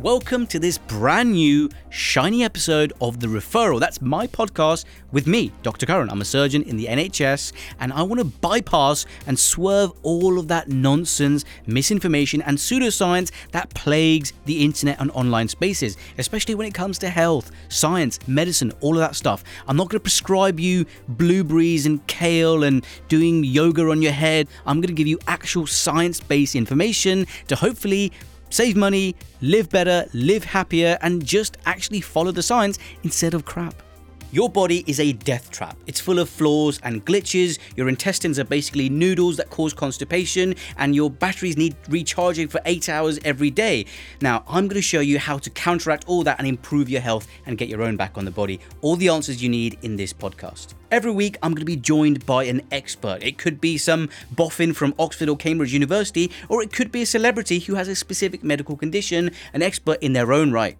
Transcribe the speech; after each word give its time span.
Welcome 0.00 0.46
to 0.46 0.58
this 0.58 0.78
brand 0.78 1.32
new, 1.32 1.68
shiny 1.90 2.42
episode 2.42 2.94
of 3.02 3.20
The 3.20 3.26
Referral. 3.26 3.78
That's 3.78 4.00
my 4.00 4.26
podcast 4.26 4.86
with 5.12 5.26
me, 5.26 5.52
Dr. 5.62 5.84
Karan. 5.84 6.08
I'm 6.08 6.22
a 6.22 6.24
surgeon 6.24 6.62
in 6.62 6.78
the 6.78 6.86
NHS, 6.86 7.52
and 7.80 7.92
I 7.92 8.02
want 8.04 8.18
to 8.18 8.24
bypass 8.24 9.04
and 9.26 9.38
swerve 9.38 9.92
all 10.02 10.38
of 10.38 10.48
that 10.48 10.70
nonsense, 10.70 11.44
misinformation, 11.66 12.40
and 12.40 12.56
pseudoscience 12.56 13.30
that 13.52 13.68
plagues 13.74 14.32
the 14.46 14.64
internet 14.64 14.98
and 15.00 15.10
online 15.10 15.48
spaces, 15.48 15.98
especially 16.16 16.54
when 16.54 16.66
it 16.66 16.72
comes 16.72 16.98
to 17.00 17.10
health, 17.10 17.50
science, 17.68 18.18
medicine, 18.26 18.72
all 18.80 18.94
of 18.94 19.00
that 19.00 19.16
stuff. 19.16 19.44
I'm 19.68 19.76
not 19.76 19.90
going 19.90 19.98
to 19.98 20.02
prescribe 20.02 20.58
you 20.58 20.86
blueberries 21.08 21.84
and 21.84 22.06
kale 22.06 22.64
and 22.64 22.86
doing 23.08 23.44
yoga 23.44 23.90
on 23.90 24.00
your 24.00 24.12
head. 24.12 24.48
I'm 24.64 24.80
going 24.80 24.88
to 24.88 24.94
give 24.94 25.08
you 25.08 25.18
actual 25.28 25.66
science 25.66 26.20
based 26.20 26.56
information 26.56 27.26
to 27.48 27.56
hopefully 27.56 28.14
save 28.50 28.76
money, 28.76 29.16
live 29.40 29.70
better, 29.70 30.06
live 30.12 30.44
happier, 30.44 30.98
and 31.02 31.24
just 31.24 31.56
actually 31.66 32.00
follow 32.00 32.30
the 32.30 32.42
science 32.42 32.78
instead 33.02 33.34
of 33.34 33.44
crap. 33.44 33.74
Your 34.32 34.48
body 34.48 34.84
is 34.86 35.00
a 35.00 35.12
death 35.12 35.50
trap. 35.50 35.76
It's 35.88 35.98
full 35.98 36.20
of 36.20 36.28
flaws 36.28 36.78
and 36.84 37.04
glitches. 37.04 37.58
Your 37.74 37.88
intestines 37.88 38.38
are 38.38 38.44
basically 38.44 38.88
noodles 38.88 39.36
that 39.38 39.50
cause 39.50 39.74
constipation, 39.74 40.54
and 40.76 40.94
your 40.94 41.10
batteries 41.10 41.56
need 41.56 41.74
recharging 41.88 42.46
for 42.46 42.60
eight 42.64 42.88
hours 42.88 43.18
every 43.24 43.50
day. 43.50 43.86
Now, 44.20 44.44
I'm 44.46 44.68
going 44.68 44.76
to 44.76 44.82
show 44.82 45.00
you 45.00 45.18
how 45.18 45.38
to 45.38 45.50
counteract 45.50 46.04
all 46.06 46.22
that 46.22 46.38
and 46.38 46.46
improve 46.46 46.88
your 46.88 47.00
health 47.00 47.26
and 47.44 47.58
get 47.58 47.68
your 47.68 47.82
own 47.82 47.96
back 47.96 48.16
on 48.16 48.24
the 48.24 48.30
body. 48.30 48.60
All 48.82 48.94
the 48.94 49.08
answers 49.08 49.42
you 49.42 49.48
need 49.48 49.78
in 49.82 49.96
this 49.96 50.12
podcast. 50.12 50.74
Every 50.92 51.10
week, 51.10 51.36
I'm 51.42 51.50
going 51.50 51.62
to 51.62 51.64
be 51.64 51.74
joined 51.74 52.24
by 52.24 52.44
an 52.44 52.62
expert. 52.70 53.24
It 53.24 53.36
could 53.36 53.60
be 53.60 53.78
some 53.78 54.10
boffin 54.30 54.72
from 54.74 54.94
Oxford 54.96 55.28
or 55.28 55.36
Cambridge 55.36 55.72
University, 55.72 56.30
or 56.48 56.62
it 56.62 56.72
could 56.72 56.92
be 56.92 57.02
a 57.02 57.06
celebrity 57.06 57.58
who 57.58 57.74
has 57.74 57.88
a 57.88 57.96
specific 57.96 58.44
medical 58.44 58.76
condition, 58.76 59.32
an 59.52 59.62
expert 59.62 59.98
in 60.00 60.12
their 60.12 60.32
own 60.32 60.52
right. 60.52 60.78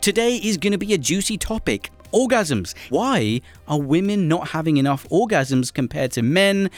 Today 0.00 0.36
is 0.36 0.58
going 0.58 0.72
to 0.72 0.78
be 0.78 0.92
a 0.92 0.98
juicy 0.98 1.38
topic 1.38 1.90
orgasms. 2.14 2.74
Why 2.90 3.40
are 3.66 3.80
women 3.80 4.28
not 4.28 4.48
having 4.48 4.76
enough 4.76 5.06
orgasms 5.10 5.74
compared 5.74 6.12
to 6.12 6.22
men? 6.22 6.70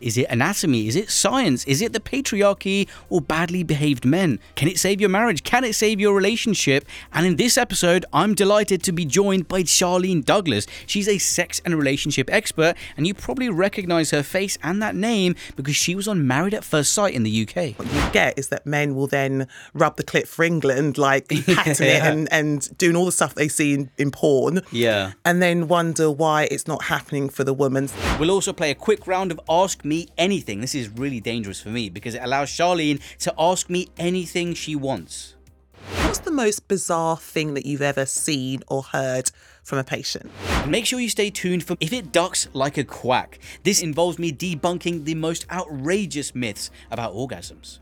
Is 0.00 0.16
it 0.16 0.26
anatomy? 0.30 0.88
Is 0.88 0.96
it 0.96 1.10
science? 1.10 1.64
Is 1.64 1.82
it 1.82 1.92
the 1.92 2.00
patriarchy 2.00 2.88
or 3.08 3.20
badly 3.20 3.62
behaved 3.62 4.04
men? 4.04 4.40
Can 4.56 4.68
it 4.68 4.78
save 4.78 5.00
your 5.00 5.10
marriage? 5.10 5.42
Can 5.44 5.64
it 5.64 5.74
save 5.74 6.00
your 6.00 6.14
relationship? 6.14 6.86
And 7.12 7.26
in 7.26 7.36
this 7.36 7.58
episode, 7.58 8.04
I'm 8.12 8.34
delighted 8.34 8.82
to 8.84 8.92
be 8.92 9.04
joined 9.04 9.48
by 9.48 9.62
Charlene 9.62 10.24
Douglas. 10.24 10.66
She's 10.86 11.08
a 11.08 11.18
sex 11.18 11.60
and 11.64 11.74
relationship 11.74 12.30
expert, 12.32 12.74
and 12.96 13.06
you 13.06 13.14
probably 13.14 13.50
recognize 13.50 14.10
her 14.10 14.22
face 14.22 14.56
and 14.62 14.82
that 14.82 14.94
name 14.94 15.34
because 15.56 15.76
she 15.76 15.94
was 15.94 16.08
on 16.08 16.26
Married 16.26 16.54
at 16.54 16.64
First 16.64 16.92
Sight 16.92 17.14
in 17.14 17.22
the 17.22 17.42
UK. 17.42 17.78
What 17.78 17.92
you 17.92 18.10
get 18.12 18.38
is 18.38 18.48
that 18.48 18.64
men 18.64 18.94
will 18.94 19.06
then 19.06 19.48
rub 19.74 19.96
the 19.96 20.04
clit 20.04 20.26
for 20.26 20.44
England, 20.44 20.96
like 20.96 21.28
patting 21.46 21.86
it 21.86 22.02
and, 22.02 22.32
and 22.32 22.76
doing 22.78 22.96
all 22.96 23.04
the 23.04 23.12
stuff 23.12 23.34
they 23.34 23.48
see 23.48 23.74
in, 23.74 23.90
in 23.98 24.10
porn. 24.10 24.62
Yeah. 24.72 25.12
And 25.24 25.42
then 25.42 25.68
wonder 25.68 26.10
why 26.10 26.44
it's 26.50 26.66
not 26.66 26.84
happening 26.84 27.28
for 27.28 27.44
the 27.44 27.54
woman. 27.54 27.90
We'll 28.18 28.30
also 28.30 28.52
play 28.52 28.70
a 28.70 28.74
quick 28.74 29.06
round 29.06 29.30
of 29.30 29.40
Ask 29.48 29.84
Me 29.90 30.06
Anything. 30.16 30.60
This 30.60 30.76
is 30.76 30.88
really 30.88 31.18
dangerous 31.18 31.60
for 31.60 31.70
me 31.70 31.88
because 31.88 32.14
it 32.14 32.22
allows 32.22 32.48
Charlene 32.48 33.00
to 33.18 33.34
ask 33.36 33.68
me 33.68 33.88
anything 33.98 34.54
she 34.54 34.76
wants. 34.76 35.34
What's 36.04 36.20
the 36.20 36.30
most 36.30 36.68
bizarre 36.68 37.16
thing 37.16 37.54
that 37.54 37.66
you've 37.66 37.82
ever 37.82 38.06
seen 38.06 38.62
or 38.68 38.84
heard 38.84 39.32
from 39.62 39.78
a 39.78 39.84
patient? 39.84 40.30
Make 40.66 40.86
sure 40.86 41.00
you 41.00 41.08
stay 41.08 41.30
tuned 41.30 41.64
for 41.64 41.76
If 41.80 41.92
It 41.92 42.12
Ducks 42.12 42.48
Like 42.52 42.78
a 42.78 42.84
Quack. 42.84 43.38
This 43.62 43.82
involves 43.82 44.18
me 44.18 44.32
debunking 44.32 45.04
the 45.04 45.14
most 45.14 45.46
outrageous 45.50 46.34
myths 46.34 46.70
about 46.90 47.14
orgasms. 47.14 47.78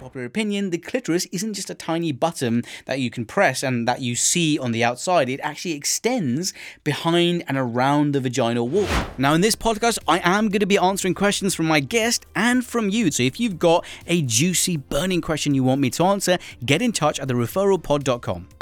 Popular 0.00 0.24
opinion, 0.24 0.70
the 0.70 0.78
clitoris 0.78 1.26
isn't 1.30 1.54
just 1.54 1.68
a 1.68 1.74
tiny 1.74 2.10
button 2.10 2.62
that 2.86 3.00
you 3.00 3.10
can 3.10 3.26
press 3.26 3.62
and 3.62 3.86
that 3.86 4.00
you 4.00 4.16
see 4.16 4.58
on 4.58 4.72
the 4.72 4.82
outside. 4.82 5.28
It 5.28 5.40
actually 5.40 5.72
extends 5.72 6.54
behind 6.84 7.44
and 7.46 7.58
around 7.58 8.12
the 8.12 8.20
vaginal 8.20 8.66
wall. 8.66 8.88
Now, 9.18 9.34
in 9.34 9.42
this 9.42 9.56
podcast, 9.56 9.98
I 10.08 10.20
am 10.24 10.48
going 10.48 10.60
to 10.60 10.66
be 10.66 10.78
answering 10.78 11.12
questions 11.12 11.54
from 11.54 11.66
my 11.66 11.80
guest 11.80 12.24
and 12.34 12.64
from 12.64 12.88
you. 12.88 13.10
So 13.10 13.22
if 13.22 13.38
you've 13.38 13.58
got 13.58 13.84
a 14.06 14.22
juicy, 14.22 14.78
burning 14.78 15.20
question 15.20 15.54
you 15.54 15.64
want 15.64 15.82
me 15.82 15.90
to 15.90 16.04
answer, 16.04 16.38
get 16.64 16.80
in 16.80 16.92
touch 16.92 17.20
at 17.20 17.28
thereferralpod.com. 17.28 18.59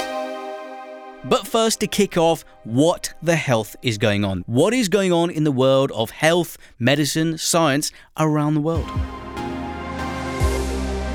But 1.25 1.45
first, 1.45 1.81
to 1.81 1.87
kick 1.87 2.15
off, 2.17 2.45
what 2.63 3.13
the 3.21 3.35
health 3.35 3.75
is 3.81 3.97
going 3.97 4.23
on? 4.23 4.43
What 4.47 4.73
is 4.73 4.87
going 4.87 5.11
on 5.11 5.29
in 5.29 5.43
the 5.43 5.51
world 5.51 5.91
of 5.91 6.11
health, 6.11 6.57
medicine, 6.79 7.37
science 7.37 7.91
around 8.17 8.53
the 8.53 8.61
world? 8.61 8.89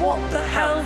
What 0.01 0.21
the 0.31 0.43
hell? 0.43 0.83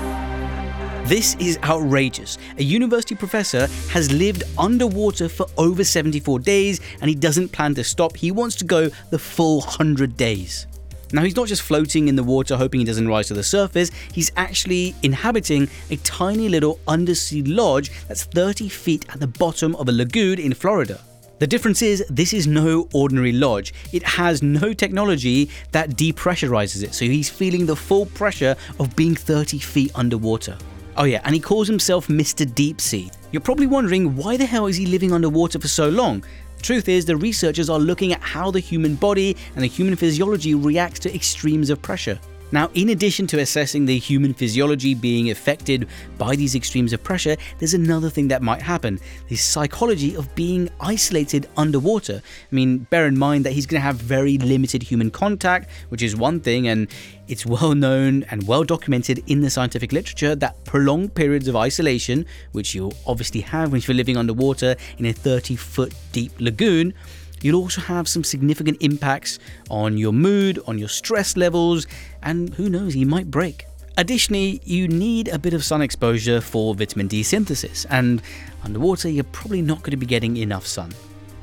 This 1.07 1.35
is 1.41 1.59
outrageous. 1.65 2.39
A 2.59 2.63
university 2.63 3.17
professor 3.17 3.67
has 3.91 4.13
lived 4.13 4.45
underwater 4.57 5.29
for 5.29 5.47
over 5.57 5.83
74 5.83 6.39
days 6.39 6.81
and 7.01 7.09
he 7.09 7.17
doesn't 7.17 7.49
plan 7.49 7.75
to 7.75 7.83
stop. 7.83 8.17
He 8.17 8.31
wants 8.31 8.55
to 8.57 8.65
go 8.65 8.89
the 9.11 9.19
full 9.19 9.61
100 9.61 10.17
days. 10.17 10.68
Now, 11.13 11.23
he's 11.23 11.37
not 11.37 11.49
just 11.49 11.63
floating 11.63 12.09
in 12.09 12.17
the 12.17 12.23
water 12.23 12.57
hoping 12.57 12.81
he 12.81 12.87
doesn't 12.87 13.09
rise 13.09 13.29
to 13.29 13.35
the 13.35 13.43
surface, 13.43 13.91
he's 14.13 14.31
actually 14.37 14.95
inhabiting 15.03 15.69
a 15.91 15.97
tiny 15.97 16.49
little 16.49 16.81
undersea 16.87 17.43
lodge 17.43 17.91
that's 18.09 18.25
30 18.25 18.69
feet 18.69 19.07
at 19.09 19.21
the 19.21 19.27
bottom 19.27 19.75
of 19.77 19.89
a 19.89 19.93
lagoon 19.93 20.39
in 20.39 20.53
Florida. 20.53 21.01
The 21.39 21.47
difference 21.47 21.83
is, 21.83 22.05
this 22.11 22.33
is 22.33 22.49
no 22.49 22.89
ordinary 22.93 23.33
lodge. 23.33 23.73
It 23.93 24.03
has 24.03 24.43
no 24.43 24.73
technology 24.73 25.51
that 25.71 25.91
depressurizes 25.91 26.83
it, 26.83 26.95
so 26.95 27.05
he's 27.05 27.31
feeling 27.31 27.65
the 27.65 27.77
full 27.77 28.07
pressure 28.07 28.57
of 28.81 28.97
being 28.97 29.15
30 29.15 29.61
feet 29.61 29.93
underwater. 29.95 30.59
Oh, 30.97 31.05
yeah, 31.05 31.21
and 31.25 31.33
he 31.33 31.41
calls 31.41 31.69
himself 31.69 32.09
Mr. 32.09 32.53
Deep 32.55 32.81
Sea. 32.81 33.09
You're 33.31 33.41
probably 33.41 33.69
wondering 33.69 34.17
why 34.17 34.37
the 34.37 34.47
hell 34.47 34.67
is 34.67 34.77
he 34.77 34.85
living 34.85 35.13
underwater 35.13 35.61
for 35.61 35.69
so 35.69 35.89
long? 35.89 36.25
Truth 36.63 36.89
is, 36.89 37.05
the 37.05 37.17
researchers 37.17 37.71
are 37.71 37.79
looking 37.79 38.13
at 38.13 38.21
how 38.21 38.51
the 38.51 38.61
human 38.61 38.95
body 38.95 39.37
and 39.55 39.63
the 39.63 39.69
human 39.69 39.97
physiology 39.97 40.55
reacts 40.55 41.01
to 41.01 41.15
extremes 41.15 41.71
of 41.71 41.81
pressure. 41.81 42.19
Now, 42.51 42.71
in 42.73 42.89
addition 42.89 43.27
to 43.29 43.41
assessing 43.41 43.85
the 43.85 43.99
human 43.99 44.33
physiology 44.33 44.95
being 44.95 45.31
affected 45.31 45.87
by 46.17 46.35
these 46.35 46.55
extremes 46.55 46.95
of 46.95 47.03
pressure, 47.03 47.37
there's 47.59 47.75
another 47.75 48.09
thing 48.09 48.29
that 48.29 48.43
might 48.43 48.63
happen 48.63 48.99
the 49.29 49.37
psychology 49.37 50.17
of 50.17 50.35
being 50.35 50.71
isolated 50.81 51.49
underwater. 51.59 52.23
I 52.51 52.55
mean, 52.55 52.79
bear 52.79 53.07
in 53.07 53.19
mind 53.19 53.45
that 53.45 53.53
he's 53.53 53.67
going 53.67 53.81
to 53.81 53.85
have 53.85 53.97
very 53.97 54.39
limited 54.39 54.83
human 54.83 55.11
contact, 55.11 55.69
which 55.91 56.03
is 56.03 56.17
one 56.17 56.41
thing, 56.41 56.69
and 56.69 56.89
it's 57.27 57.45
well 57.45 57.75
known 57.75 58.23
and 58.31 58.47
well 58.47 58.65
documented 58.65 59.23
in 59.27 59.43
the 59.43 59.51
scientific 59.51 59.93
literature 59.93 60.35
that 60.37 60.65
prolonged 60.65 61.15
periods 61.15 61.49
of 61.49 61.57
isolation, 61.57 62.25
which 62.53 62.75
you'll 62.75 62.95
obviously 63.07 63.43
have 63.43 63.73
when 63.73 63.83
you're 63.87 63.95
living 63.95 64.17
underwater 64.17 64.75
in 64.97 65.05
a 65.05 65.13
30 65.13 65.57
foot 65.57 65.93
deep 66.13 66.33
lagoon, 66.41 66.95
You'll 67.41 67.63
also 67.63 67.81
have 67.81 68.09
some 68.09 68.25
significant 68.25 68.79
impacts 68.81 69.39
on 69.71 69.97
your 69.97 70.13
mood, 70.13 70.59
on 70.67 70.79
your 70.79 70.89
stress 70.89 71.37
levels, 71.37 71.87
and 72.29 72.53
who 72.57 72.69
knows, 72.69 72.95
you 72.95 73.07
might 73.07 73.31
break. 73.31 73.65
Additionally, 73.97 74.61
you 74.63 74.87
need 74.87 75.29
a 75.29 75.39
bit 75.39 75.55
of 75.55 75.65
sun 75.65 75.81
exposure 75.81 76.43
for 76.43 76.75
vitamin 76.75 77.09
D 77.09 77.23
synthesis, 77.23 77.87
and 77.89 78.21
underwater, 78.63 79.09
you're 79.09 79.25
probably 79.25 79.63
not 79.63 79.79
going 79.79 79.93
to 79.93 79.97
be 79.97 80.05
getting 80.05 80.37
enough 80.37 80.67
sun. 80.67 80.93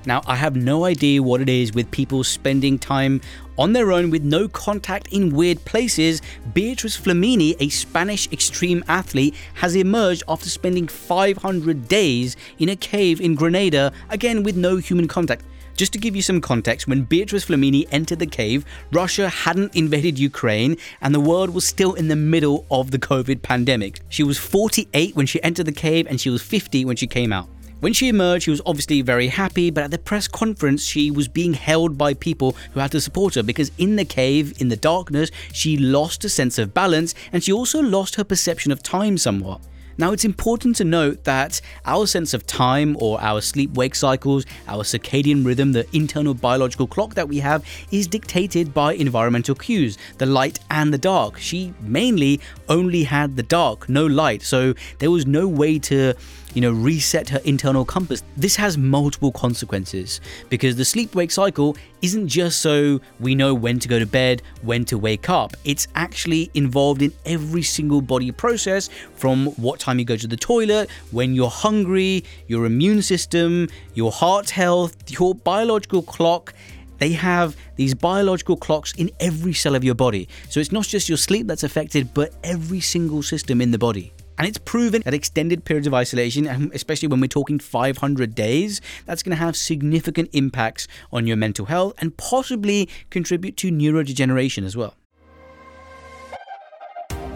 Now, 0.05 0.21
I 0.27 0.35
have 0.35 0.55
no 0.55 0.85
idea 0.85 1.23
what 1.23 1.41
it 1.41 1.49
is 1.49 1.73
with 1.73 1.89
people 1.89 2.23
spending 2.23 2.77
time 2.77 3.19
on 3.57 3.73
their 3.73 3.91
own 3.91 4.11
with 4.11 4.23
no 4.23 4.47
contact 4.47 5.07
in 5.11 5.35
weird 5.35 5.65
places. 5.65 6.21
Beatrice 6.53 6.95
Flamini, 6.95 7.55
a 7.59 7.69
Spanish 7.69 8.31
extreme 8.31 8.83
athlete, 8.87 9.33
has 9.55 9.75
emerged 9.75 10.21
after 10.27 10.49
spending 10.49 10.87
500 10.87 11.87
days 11.87 12.37
in 12.59 12.69
a 12.69 12.75
cave 12.75 13.19
in 13.19 13.33
Granada, 13.33 13.91
again 14.11 14.43
with 14.43 14.55
no 14.55 14.77
human 14.77 15.07
contact. 15.07 15.43
Just 15.75 15.91
to 15.91 15.99
give 15.99 16.15
you 16.15 16.21
some 16.21 16.39
context, 16.39 16.87
when 16.87 17.03
Beatrice 17.03 17.45
Flamini 17.45 17.85
entered 17.91 18.19
the 18.19 18.25
cave, 18.25 18.63
Russia 18.93 19.27
hadn't 19.27 19.75
invaded 19.75 20.17
Ukraine 20.17 20.77
and 21.01 21.13
the 21.13 21.19
world 21.19 21.49
was 21.49 21.67
still 21.67 21.95
in 21.95 22.07
the 22.07 22.15
middle 22.15 22.65
of 22.71 22.91
the 22.91 22.99
COVID 22.99 23.41
pandemic. 23.41 23.99
She 24.07 24.23
was 24.23 24.37
48 24.37 25.17
when 25.17 25.25
she 25.25 25.43
entered 25.43 25.65
the 25.65 25.73
cave 25.73 26.07
and 26.09 26.21
she 26.21 26.29
was 26.29 26.41
50 26.41 26.85
when 26.85 26.95
she 26.95 27.07
came 27.07 27.33
out. 27.33 27.49
When 27.81 27.91
she 27.91 28.07
emerged, 28.07 28.45
she 28.45 28.51
was 28.51 28.61
obviously 28.65 29.01
very 29.01 29.27
happy, 29.27 29.69
but 29.69 29.83
at 29.83 29.91
the 29.91 29.97
press 29.97 30.29
conference, 30.29 30.81
she 30.81 31.11
was 31.11 31.27
being 31.27 31.53
held 31.53 31.97
by 31.97 32.13
people 32.13 32.55
who 32.71 32.79
had 32.79 32.93
to 32.93 33.01
support 33.01 33.35
her 33.35 33.43
because 33.43 33.69
in 33.77 33.97
the 33.97 34.05
cave, 34.05 34.59
in 34.61 34.69
the 34.69 34.77
darkness, 34.77 35.29
she 35.51 35.75
lost 35.75 36.23
a 36.23 36.29
sense 36.29 36.57
of 36.57 36.73
balance 36.73 37.13
and 37.33 37.43
she 37.43 37.51
also 37.51 37.81
lost 37.81 38.15
her 38.15 38.23
perception 38.23 38.71
of 38.71 38.81
time 38.81 39.17
somewhat. 39.17 39.59
Now, 39.97 40.11
it's 40.11 40.25
important 40.25 40.75
to 40.77 40.83
note 40.83 41.23
that 41.23 41.61
our 41.85 42.05
sense 42.05 42.33
of 42.33 42.45
time 42.45 42.97
or 42.99 43.21
our 43.21 43.39
sleep 43.39 43.73
wake 43.75 43.95
cycles, 43.95 44.45
our 44.67 44.83
circadian 44.83 45.45
rhythm, 45.45 45.71
the 45.71 45.87
internal 45.95 46.33
biological 46.33 46.85
clock 46.85 47.13
that 47.13 47.29
we 47.29 47.39
have, 47.39 47.65
is 47.91 48.05
dictated 48.05 48.73
by 48.73 48.93
environmental 48.93 49.55
cues, 49.55 49.97
the 50.17 50.25
light 50.25 50.59
and 50.69 50.93
the 50.93 50.97
dark. 50.97 51.37
She 51.37 51.73
mainly 51.79 52.41
only 52.67 53.03
had 53.05 53.37
the 53.37 53.43
dark, 53.43 53.87
no 53.87 54.05
light, 54.05 54.41
so 54.41 54.73
there 54.99 55.11
was 55.11 55.25
no 55.25 55.47
way 55.47 55.79
to 55.79 56.13
you 56.55 56.61
know, 56.61 56.71
reset 56.71 57.29
her 57.29 57.39
internal 57.43 57.85
compass. 57.85 58.23
This 58.35 58.55
has 58.55 58.77
multiple 58.77 59.31
consequences 59.31 60.21
because 60.49 60.75
the 60.75 60.85
sleep 60.85 61.13
wake 61.13 61.29
cycle 61.29 61.77
isn't 62.01 62.27
just 62.27 62.61
so 62.61 62.99
we 63.19 63.35
know 63.35 63.53
when 63.53 63.77
to 63.79 63.87
go 63.87 63.99
to 63.99 64.05
bed, 64.07 64.41
when 64.63 64.85
to 64.85 64.97
wake 64.97 65.29
up. 65.29 65.55
It's 65.65 65.87
actually 65.93 66.49
involved 66.55 67.01
in 67.01 67.13
every 67.25 67.61
single 67.61 68.01
body 68.01 68.31
process 68.31 68.89
from 69.15 69.47
what 69.57 69.79
time 69.79 69.99
you 69.99 70.05
go 70.05 70.17
to 70.17 70.27
the 70.27 70.37
toilet, 70.37 70.89
when 71.11 71.35
you're 71.35 71.49
hungry, 71.49 72.23
your 72.47 72.65
immune 72.65 73.01
system, 73.01 73.67
your 73.93 74.11
heart 74.11 74.49
health, 74.49 74.95
your 75.11 75.35
biological 75.35 76.01
clock 76.01 76.53
they 76.97 77.11
have 77.11 77.57
these 77.75 77.93
biological 77.93 78.55
clocks 78.55 78.93
in 78.93 79.11
every 79.19 79.51
cell 79.51 79.75
of 79.75 79.83
your 79.83 79.95
body. 79.95 80.29
So 80.49 80.61
it's 80.61 80.71
not 80.71 80.85
just 80.85 81.09
your 81.09 81.17
sleep 81.17 81.45
that's 81.45 81.63
affected, 81.63 82.13
but 82.13 82.33
every 82.41 82.79
single 82.79 83.21
system 83.21 83.59
in 83.59 83.71
the 83.71 83.77
body. 83.77 84.13
And 84.37 84.47
it's 84.47 84.57
proven 84.57 85.01
that 85.05 85.13
extended 85.13 85.63
periods 85.63 85.87
of 85.87 85.93
isolation, 85.93 86.45
and 86.47 86.73
especially 86.73 87.07
when 87.07 87.21
we're 87.21 87.27
talking 87.27 87.59
500 87.59 88.35
days, 88.35 88.81
that's 89.05 89.23
going 89.23 89.35
to 89.35 89.43
have 89.43 89.55
significant 89.55 90.29
impacts 90.33 90.87
on 91.11 91.25
your 91.25 91.37
mental 91.37 91.65
health 91.65 91.93
and 91.99 92.15
possibly 92.17 92.89
contribute 93.09 93.55
to 93.57 93.71
neurodegeneration 93.71 94.65
as 94.65 94.75
well. 94.75 94.95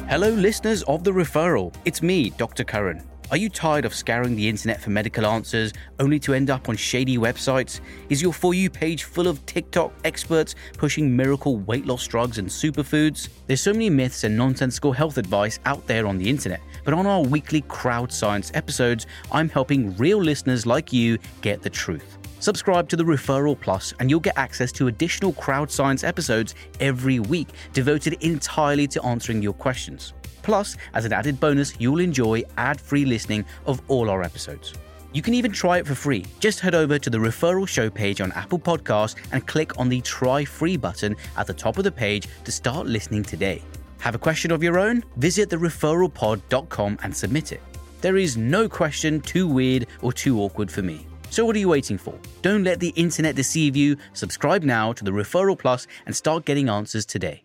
Hello, 0.09 0.29
listeners 0.29 0.83
of 0.83 1.03
The 1.03 1.11
Referral. 1.11 1.73
It's 1.85 2.01
me, 2.01 2.31
Dr. 2.31 2.63
Karan. 2.63 3.03
Are 3.31 3.37
you 3.37 3.47
tired 3.47 3.85
of 3.85 3.93
scouring 3.93 4.35
the 4.35 4.49
internet 4.49 4.81
for 4.81 4.89
medical 4.89 5.23
answers 5.23 5.71
only 5.99 6.17
to 6.21 6.33
end 6.33 6.49
up 6.49 6.67
on 6.67 6.75
shady 6.75 7.19
websites? 7.19 7.79
Is 8.09 8.23
your 8.23 8.33
For 8.33 8.55
You 8.55 8.71
page 8.71 9.03
full 9.03 9.27
of 9.27 9.45
TikTok 9.45 9.93
experts 10.03 10.55
pushing 10.79 11.15
miracle 11.15 11.57
weight 11.57 11.85
loss 11.85 12.07
drugs 12.07 12.39
and 12.39 12.49
superfoods? 12.49 13.29
There's 13.45 13.61
so 13.61 13.71
many 13.71 13.87
myths 13.87 14.23
and 14.23 14.35
nonsensical 14.35 14.91
health 14.91 15.19
advice 15.19 15.59
out 15.65 15.85
there 15.85 16.07
on 16.07 16.17
the 16.17 16.27
internet, 16.27 16.59
but 16.83 16.93
on 16.93 17.05
our 17.05 17.21
weekly 17.21 17.61
Crowd 17.61 18.11
Science 18.11 18.51
episodes, 18.53 19.07
I'm 19.31 19.49
helping 19.49 19.95
real 19.97 20.17
listeners 20.17 20.65
like 20.65 20.93
you 20.93 21.17
get 21.41 21.61
the 21.61 21.69
truth. 21.69 22.17
Subscribe 22.39 22.87
to 22.89 22.95
the 22.95 23.03
Referral 23.03 23.59
Plus 23.59 23.93
and 23.99 24.09
you'll 24.09 24.21
get 24.21 24.37
access 24.37 24.71
to 24.73 24.87
additional 24.87 25.33
Crowd 25.33 25.69
Science 25.69 26.03
episodes 26.03 26.55
every 26.79 27.19
week 27.19 27.49
devoted 27.73 28.13
entirely 28.23 28.87
to 28.87 29.03
answering 29.03 29.41
your 29.41 29.53
questions. 29.53 30.13
Plus, 30.41 30.77
as 30.93 31.05
an 31.05 31.13
added 31.13 31.39
bonus, 31.39 31.73
you'll 31.79 31.99
enjoy 31.99 32.43
ad 32.57 32.79
free 32.79 33.05
listening 33.05 33.43
of 33.65 33.81
all 33.89 34.09
our 34.09 34.23
episodes. 34.23 34.73
You 35.11 35.21
can 35.21 35.33
even 35.33 35.51
try 35.51 35.79
it 35.79 35.87
for 35.87 35.95
free. 35.95 36.25
Just 36.39 36.59
head 36.59 36.75
over 36.75 36.99
to 36.99 37.09
the 37.09 37.17
referral 37.17 37.67
show 37.67 37.89
page 37.89 38.21
on 38.21 38.31
Apple 38.33 38.59
Podcasts 38.59 39.15
and 39.31 39.45
click 39.45 39.77
on 39.79 39.89
the 39.89 40.01
try 40.01 40.45
free 40.45 40.77
button 40.77 41.15
at 41.35 41.47
the 41.47 41.53
top 41.53 41.77
of 41.77 41.83
the 41.83 41.91
page 41.91 42.27
to 42.45 42.51
start 42.51 42.85
listening 42.85 43.23
today. 43.23 43.63
Have 43.99 44.15
a 44.15 44.19
question 44.19 44.51
of 44.51 44.63
your 44.63 44.79
own? 44.79 45.03
Visit 45.17 45.49
thereferralpod.com 45.49 46.99
and 47.03 47.15
submit 47.15 47.51
it. 47.51 47.61
There 48.01 48.17
is 48.17 48.37
no 48.37 48.67
question 48.67 49.21
too 49.21 49.47
weird 49.47 49.87
or 50.01 50.13
too 50.13 50.39
awkward 50.39 50.71
for 50.71 50.81
me. 50.81 51.05
So 51.29 51.45
what 51.45 51.55
are 51.55 51.59
you 51.59 51.69
waiting 51.69 51.97
for? 51.97 52.15
Don't 52.41 52.63
let 52.63 52.79
the 52.79 52.89
internet 52.95 53.35
deceive 53.35 53.75
you. 53.75 53.97
Subscribe 54.13 54.63
now 54.63 54.93
to 54.93 55.03
the 55.03 55.11
Referral 55.11 55.59
Plus 55.59 55.85
and 56.05 56.15
start 56.15 56.45
getting 56.45 56.69
answers 56.69 57.05
today. 57.05 57.43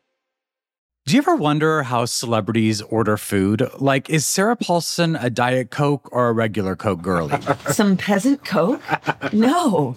Do 1.07 1.15
you 1.15 1.19
ever 1.19 1.37
wonder 1.37 1.83
how 1.83 2.07
celebrities 2.07 2.81
order 2.81 3.19
food? 3.19 3.69
Like, 3.79 4.09
is 4.09 4.25
Sarah 4.25 4.57
Paulson 4.57 5.17
a 5.17 5.29
Diet 5.29 5.71
Coke 5.71 6.09
or 6.13 6.29
a 6.29 6.33
regular 6.33 6.77
Coke 6.77 7.03
girlie? 7.03 7.39
Some 7.69 7.99
peasant 7.99 8.43
Coke? 8.43 8.81
No. 9.31 9.97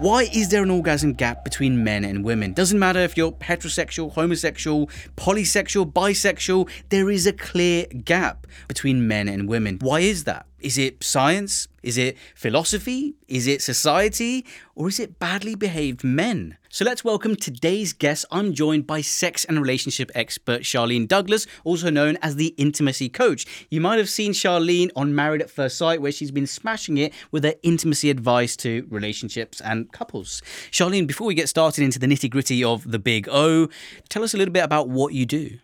Why 0.00 0.22
is 0.32 0.48
there 0.48 0.62
an 0.62 0.70
orgasm 0.70 1.12
gap 1.12 1.44
between 1.44 1.84
men 1.84 2.04
and 2.06 2.24
women? 2.24 2.54
Doesn't 2.54 2.78
matter 2.78 3.00
if 3.00 3.18
you're 3.18 3.32
heterosexual, 3.32 4.10
homosexual, 4.10 4.86
polysexual, 5.18 5.92
bisexual, 5.92 6.70
there 6.88 7.10
is 7.10 7.26
a 7.26 7.34
clear 7.34 7.84
gap 7.84 8.46
between 8.66 9.06
men 9.06 9.28
and 9.28 9.46
women. 9.46 9.76
Why 9.82 10.00
is 10.00 10.24
that? 10.24 10.46
Is 10.58 10.78
it 10.78 11.04
science? 11.04 11.68
Is 11.82 11.98
it 11.98 12.16
philosophy? 12.34 13.16
Is 13.28 13.46
it 13.46 13.60
society? 13.60 14.46
Or 14.74 14.88
is 14.88 14.98
it 14.98 15.18
badly 15.18 15.54
behaved 15.54 16.02
men? 16.02 16.56
So 16.72 16.84
let's 16.84 17.02
welcome 17.02 17.34
today's 17.34 17.92
guest. 17.92 18.24
I'm 18.30 18.54
joined 18.54 18.86
by 18.86 19.00
sex 19.00 19.44
and 19.44 19.58
relationship 19.58 20.08
expert 20.14 20.60
Charlene 20.60 21.08
Douglas, 21.08 21.48
also 21.64 21.90
known 21.90 22.16
as 22.22 22.36
the 22.36 22.54
intimacy 22.58 23.08
coach. 23.08 23.44
You 23.70 23.80
might 23.80 23.98
have 23.98 24.08
seen 24.08 24.30
Charlene 24.32 24.92
on 24.94 25.12
Married 25.12 25.42
at 25.42 25.50
First 25.50 25.76
Sight, 25.76 26.00
where 26.00 26.12
she's 26.12 26.30
been 26.30 26.46
smashing 26.46 26.96
it 26.96 27.12
with 27.32 27.42
her 27.42 27.54
intimacy 27.64 28.08
advice 28.08 28.56
to 28.58 28.86
relationships 28.88 29.60
and 29.60 29.90
couples. 29.90 30.42
Charlene, 30.70 31.08
before 31.08 31.26
we 31.26 31.34
get 31.34 31.48
started 31.48 31.82
into 31.82 31.98
the 31.98 32.06
nitty 32.06 32.30
gritty 32.30 32.62
of 32.62 32.88
the 32.88 33.00
big 33.00 33.28
O, 33.28 33.68
tell 34.08 34.22
us 34.22 34.32
a 34.32 34.36
little 34.36 34.54
bit 34.54 34.62
about 34.62 34.88
what 34.88 35.12
you 35.12 35.26
do. 35.26 35.58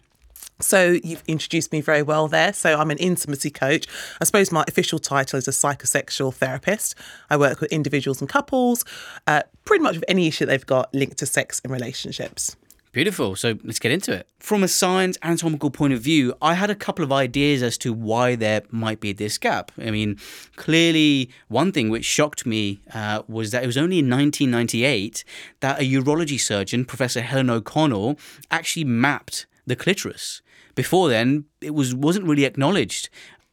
So 0.61 0.99
you've 1.05 1.23
introduced 1.27 1.73
me 1.73 1.81
very 1.81 2.03
well 2.03 2.29
there. 2.29 2.53
So 2.53 2.79
I'm 2.79 2.91
an 2.91 2.99
intimacy 2.99 3.51
coach. 3.51 3.87
I 4.21 4.25
suppose 4.25 4.51
my 4.51 4.65
official 4.67 4.99
title 4.99 5.39
is 5.39 5.47
a 5.47 5.51
psychosexual 5.51 6.33
therapist. 6.33 6.95
I 7.29 7.37
work 7.37 7.61
with 7.61 7.73
individuals 7.73 8.21
and 8.21 8.29
couples, 8.29 8.85
uh, 9.27 9.43
pretty 9.65 9.83
much 9.83 9.97
with 9.97 10.05
any 10.09 10.27
issue 10.27 10.47
they've 10.47 10.65
got 10.65 10.95
linked 10.95 11.19
to 11.19 11.27
sex 11.27 11.61
and 11.63 11.73
relationships. 11.73 12.57
Beautiful. 12.97 13.37
So 13.37 13.59
let's 13.63 13.79
get 13.79 13.93
into 13.93 14.11
it. 14.15 14.27
From 14.39 14.63
a 14.63 14.69
science 14.69 15.19
anatomical 15.23 15.71
point 15.71 15.93
of 15.93 16.01
view, 16.01 16.33
I 16.41 16.55
had 16.55 16.71
a 16.71 16.75
couple 16.75 17.05
of 17.05 17.13
ideas 17.13 17.63
as 17.63 17.77
to 17.79 17.93
why 17.93 18.37
there 18.37 18.63
might 18.71 19.01
be 19.01 19.13
this 19.13 19.37
gap. 19.37 19.71
I 19.77 19.91
mean, 19.91 20.19
clearly, 20.57 21.29
one 21.49 21.73
thing 21.73 21.91
which 21.91 22.07
shocked 22.07 22.47
me 22.47 22.81
uh, 22.95 23.21
was 23.29 23.51
that 23.51 23.63
it 23.63 23.67
was 23.67 23.77
only 23.77 23.99
in 23.99 24.09
1998 24.09 25.25
that 25.61 25.79
a 25.79 25.83
urology 25.83 26.41
surgeon, 26.41 26.87
Professor 26.87 27.21
Helen 27.21 27.51
O'Connell, 27.51 28.19
actually 28.51 28.85
mapped 28.85 29.45
the 29.67 29.77
clitoris. 29.77 30.41
Before 30.77 31.09
then, 31.09 31.47
it 31.61 31.75
was 31.75 31.95
wasn't 31.95 32.27
really 32.27 32.45
acknowledged 32.45 33.09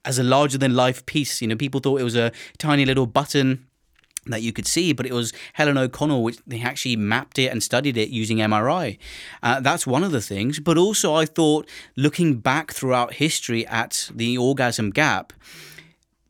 as 0.06 0.20
a 0.20 0.24
larger 0.24 0.60
than 0.60 0.76
life 0.76 1.06
piece. 1.08 1.42
You 1.42 1.48
know, 1.48 1.56
people 1.56 1.80
thought 1.80 2.00
it 2.00 2.04
was 2.04 2.16
a 2.16 2.32
tiny 2.60 2.86
little 2.86 3.08
button 3.08 3.66
that 4.26 4.42
you 4.42 4.54
could 4.54 4.68
see, 4.68 4.94
but 4.94 5.06
it 5.06 5.14
was 5.14 5.34
Helen 5.54 5.78
O'Connell 5.78 6.24
which 6.24 6.38
they 6.48 6.62
actually 6.62 6.96
mapped 6.96 7.40
it 7.40 7.48
and 7.48 7.62
studied 7.62 7.98
it 7.98 8.10
using 8.10 8.38
MRI. 8.38 8.98
Uh, 9.42 9.60
that's 9.60 9.88
one 9.88 10.04
of 10.04 10.12
the 10.12 10.22
things. 10.22 10.60
But 10.60 10.78
also, 10.78 11.14
I 11.14 11.26
thought 11.26 11.68
looking 11.96 12.36
back 12.36 12.72
throughout 12.72 13.16
history 13.16 13.66
at 13.68 14.10
the 14.14 14.38
orgasm 14.38 14.92
gap, 14.92 15.34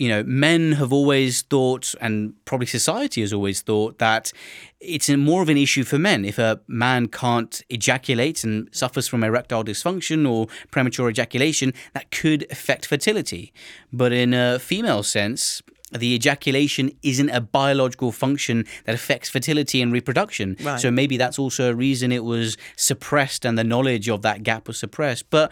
you 0.03 0.09
know, 0.09 0.21
men 0.23 0.73
have 0.73 0.91
always 0.91 1.43
thought, 1.43 1.95
and 2.01 2.33
probably 2.43 2.67
society 2.67 3.21
has 3.21 3.31
always 3.31 3.61
thought, 3.61 3.99
that 3.99 4.33
it's 4.81 5.07
more 5.07 5.41
of 5.41 5.47
an 5.47 5.55
issue 5.55 5.85
for 5.85 5.97
men. 5.97 6.25
If 6.25 6.37
a 6.37 6.59
man 6.67 7.07
can't 7.07 7.61
ejaculate 7.69 8.43
and 8.43 8.67
suffers 8.73 9.07
from 9.07 9.23
erectile 9.23 9.63
dysfunction 9.63 10.29
or 10.29 10.47
premature 10.71 11.09
ejaculation, 11.09 11.73
that 11.93 12.11
could 12.11 12.45
affect 12.51 12.85
fertility. 12.85 13.53
But 13.93 14.11
in 14.11 14.33
a 14.33 14.59
female 14.59 15.03
sense, 15.03 15.61
the 15.93 16.13
ejaculation 16.13 16.91
isn't 17.01 17.29
a 17.29 17.39
biological 17.39 18.11
function 18.11 18.65
that 18.83 18.95
affects 18.95 19.29
fertility 19.29 19.81
and 19.81 19.93
reproduction. 19.93 20.57
Right. 20.61 20.81
So 20.81 20.91
maybe 20.91 21.15
that's 21.15 21.39
also 21.39 21.71
a 21.71 21.73
reason 21.73 22.11
it 22.11 22.25
was 22.25 22.57
suppressed 22.75 23.45
and 23.45 23.57
the 23.57 23.63
knowledge 23.63 24.09
of 24.09 24.21
that 24.23 24.43
gap 24.43 24.67
was 24.67 24.77
suppressed. 24.77 25.29
But 25.29 25.49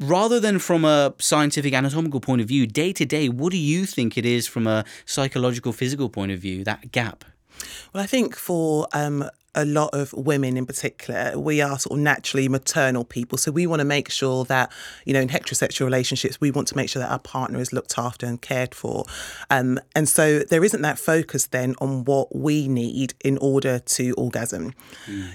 rather 0.00 0.40
than 0.40 0.58
from 0.58 0.84
a 0.84 1.14
scientific 1.18 1.72
anatomical 1.72 2.20
point 2.20 2.40
of 2.40 2.48
view, 2.48 2.66
day 2.66 2.92
to 2.92 3.04
day, 3.04 3.28
what 3.28 3.50
do 3.52 3.58
you 3.58 3.86
think 3.86 4.16
it 4.16 4.26
is 4.26 4.46
from 4.46 4.66
a 4.66 4.84
psychological, 5.04 5.72
physical 5.72 6.08
point 6.08 6.32
of 6.32 6.38
view, 6.38 6.64
that 6.64 6.92
gap? 6.92 7.24
Well, 7.92 8.02
I 8.02 8.06
think 8.06 8.36
for 8.36 8.86
um, 8.92 9.28
a 9.56 9.64
lot 9.64 9.90
of 9.92 10.12
women 10.12 10.56
in 10.56 10.66
particular, 10.66 11.36
we 11.36 11.60
are 11.60 11.78
sort 11.78 11.98
of 11.98 12.02
naturally 12.02 12.48
maternal 12.48 13.04
people. 13.04 13.38
So 13.38 13.50
we 13.50 13.66
want 13.66 13.80
to 13.80 13.84
make 13.84 14.10
sure 14.10 14.44
that, 14.44 14.70
you 15.04 15.12
know, 15.12 15.20
in 15.20 15.28
heterosexual 15.28 15.86
relationships, 15.86 16.40
we 16.40 16.50
want 16.50 16.68
to 16.68 16.76
make 16.76 16.90
sure 16.90 17.00
that 17.00 17.10
our 17.10 17.18
partner 17.18 17.58
is 17.58 17.72
looked 17.72 17.98
after 17.98 18.26
and 18.26 18.40
cared 18.40 18.74
for. 18.74 19.04
Um, 19.50 19.80
and 19.94 20.08
so 20.08 20.40
there 20.40 20.62
isn't 20.62 20.82
that 20.82 20.98
focus 20.98 21.46
then 21.46 21.74
on 21.80 22.04
what 22.04 22.36
we 22.36 22.68
need 22.68 23.14
in 23.24 23.38
order 23.38 23.78
to 23.78 24.12
orgasm. 24.12 24.74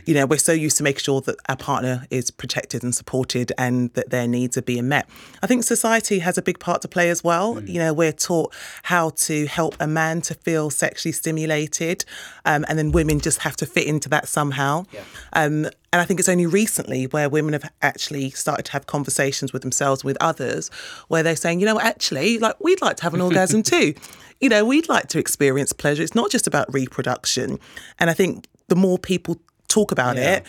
You 0.06 0.14
know, 0.14 0.26
we're 0.26 0.38
so 0.38 0.54
used 0.54 0.78
to 0.78 0.84
making 0.84 1.00
sure 1.00 1.22
that 1.22 1.36
our 1.50 1.58
partner 1.58 2.06
is 2.10 2.30
protected 2.30 2.84
and 2.84 2.94
supported 2.94 3.52
and 3.58 3.92
that 3.94 4.12
their 4.12 4.28
needs 4.28 4.56
are 4.58 4.62
being 4.62 4.88
met. 4.88 5.10
I 5.42 5.48
think 5.48 5.64
society 5.64 6.20
has 6.20 6.38
a 6.38 6.42
big 6.42 6.60
part 6.60 6.82
to 6.84 6.88
play 6.88 7.10
as 7.10 7.24
well. 7.24 7.62
You 7.64 7.80
know, 7.80 7.94
we're 7.94 8.12
taught 8.12 8.54
how 8.84 9.10
to 9.10 9.48
help 9.48 9.76
a 9.80 9.88
man 9.88 10.22
to 10.22 10.36
feel 10.36 10.70
sexually 10.70 11.12
stimulated, 11.12 12.06
um, 12.46 12.66
and 12.68 12.78
then 12.78 12.92
women 12.92 13.20
just 13.20 13.40
have 13.40 13.56
to 13.58 13.66
fit 13.66 13.88
into 13.88 14.10
that 14.12 14.28
somehow. 14.28 14.86
Um, 15.34 15.66
and 15.66 16.00
I 16.02 16.06
think 16.06 16.20
it's 16.20 16.30
only 16.30 16.46
recently 16.46 17.08
where 17.08 17.28
women 17.28 17.54
have 17.54 17.70
actually 17.82 18.30
started 18.30 18.64
to 18.68 18.72
have 18.72 18.86
conversations 18.86 19.52
with 19.52 19.62
themselves, 19.62 20.04
with 20.04 20.18
others, 20.22 20.70
where 21.10 21.24
they're 21.24 21.36
saying, 21.36 21.60
you 21.60 21.66
know, 21.66 21.80
actually, 21.80 22.38
like 22.38 22.58
we'd 22.64 22.82
like 22.82 22.98
to 22.98 23.04
have 23.04 23.14
an 23.14 23.22
orgasm 23.22 23.64
too. 23.64 23.94
You 24.44 24.50
know, 24.50 24.66
we'd 24.66 24.90
like 24.90 25.08
to 25.10 25.20
experience 25.20 25.72
pleasure. 25.72 26.02
It's 26.02 26.16
not 26.16 26.32
just 26.32 26.48
about 26.48 26.74
reproduction. 26.74 27.60
And 28.00 28.10
I 28.10 28.14
think 28.14 28.48
the 28.70 28.76
more 28.76 28.98
people 28.98 29.40
talk 29.68 29.92
about 29.92 30.18
it, 30.18 30.44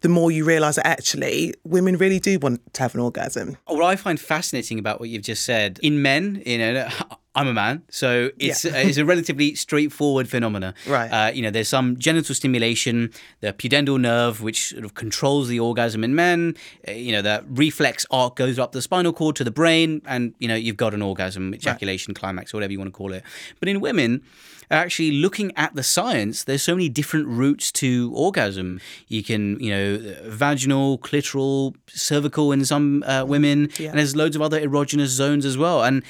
the 0.00 0.08
more 0.08 0.30
you 0.30 0.46
realise 0.46 0.76
that 0.76 0.86
actually 0.86 1.52
women 1.62 1.98
really 1.98 2.18
do 2.18 2.38
want 2.38 2.60
to 2.72 2.82
have 2.82 2.94
an 2.94 3.00
orgasm. 3.00 3.58
What 3.66 3.82
I 3.84 3.96
find 3.96 4.18
fascinating 4.18 4.78
about 4.78 4.98
what 4.98 5.10
you've 5.10 5.22
just 5.22 5.44
said 5.44 5.78
in 5.82 6.00
men, 6.00 6.42
you 6.46 6.56
know, 6.56 6.88
I'm 7.36 7.48
a 7.48 7.52
man, 7.52 7.82
so 7.90 8.30
it's 8.38 8.64
Yeah. 8.64 8.76
it's 8.76 8.96
a 8.96 9.04
relatively 9.04 9.54
straightforward 9.56 10.28
phenomena. 10.28 10.72
Right. 10.86 11.08
Uh, 11.08 11.32
you 11.32 11.42
know, 11.42 11.50
there's 11.50 11.68
some 11.68 11.96
genital 11.98 12.34
stimulation, 12.34 13.10
the 13.40 13.52
pudendal 13.52 14.00
nerve, 14.00 14.40
which 14.40 14.68
sort 14.68 14.84
of 14.84 14.94
controls 14.94 15.48
the 15.48 15.58
orgasm 15.58 16.04
in 16.04 16.14
men. 16.14 16.54
Uh, 16.86 16.92
you 16.92 17.10
know, 17.10 17.22
that 17.22 17.44
reflex 17.48 18.06
arc 18.10 18.36
goes 18.36 18.58
up 18.58 18.70
the 18.72 18.80
spinal 18.80 19.12
cord 19.12 19.34
to 19.36 19.44
the 19.44 19.50
brain, 19.50 20.00
and 20.06 20.34
you 20.38 20.46
know, 20.46 20.54
you've 20.54 20.76
got 20.76 20.94
an 20.94 21.02
orgasm, 21.02 21.52
ejaculation, 21.54 22.14
climax, 22.14 22.54
or 22.54 22.58
whatever 22.58 22.72
you 22.72 22.78
want 22.78 22.92
to 22.92 22.96
call 22.96 23.12
it. 23.12 23.22
But 23.60 23.68
in 23.68 23.80
women. 23.80 24.22
Actually, 24.70 25.10
looking 25.12 25.52
at 25.56 25.74
the 25.74 25.82
science, 25.82 26.42
there's 26.44 26.62
so 26.62 26.74
many 26.74 26.88
different 26.88 27.26
routes 27.28 27.70
to 27.70 28.10
orgasm. 28.14 28.80
You 29.08 29.22
can, 29.22 29.60
you 29.60 29.70
know, 29.70 30.14
vaginal, 30.24 30.96
clitoral, 30.98 31.74
cervical 31.86 32.50
in 32.50 32.64
some 32.64 33.02
uh, 33.06 33.26
women, 33.26 33.68
and 33.78 33.98
there's 33.98 34.16
loads 34.16 34.34
of 34.34 34.40
other 34.40 34.58
erogenous 34.58 35.08
zones 35.08 35.44
as 35.44 35.58
well. 35.58 35.84
And 35.84 36.02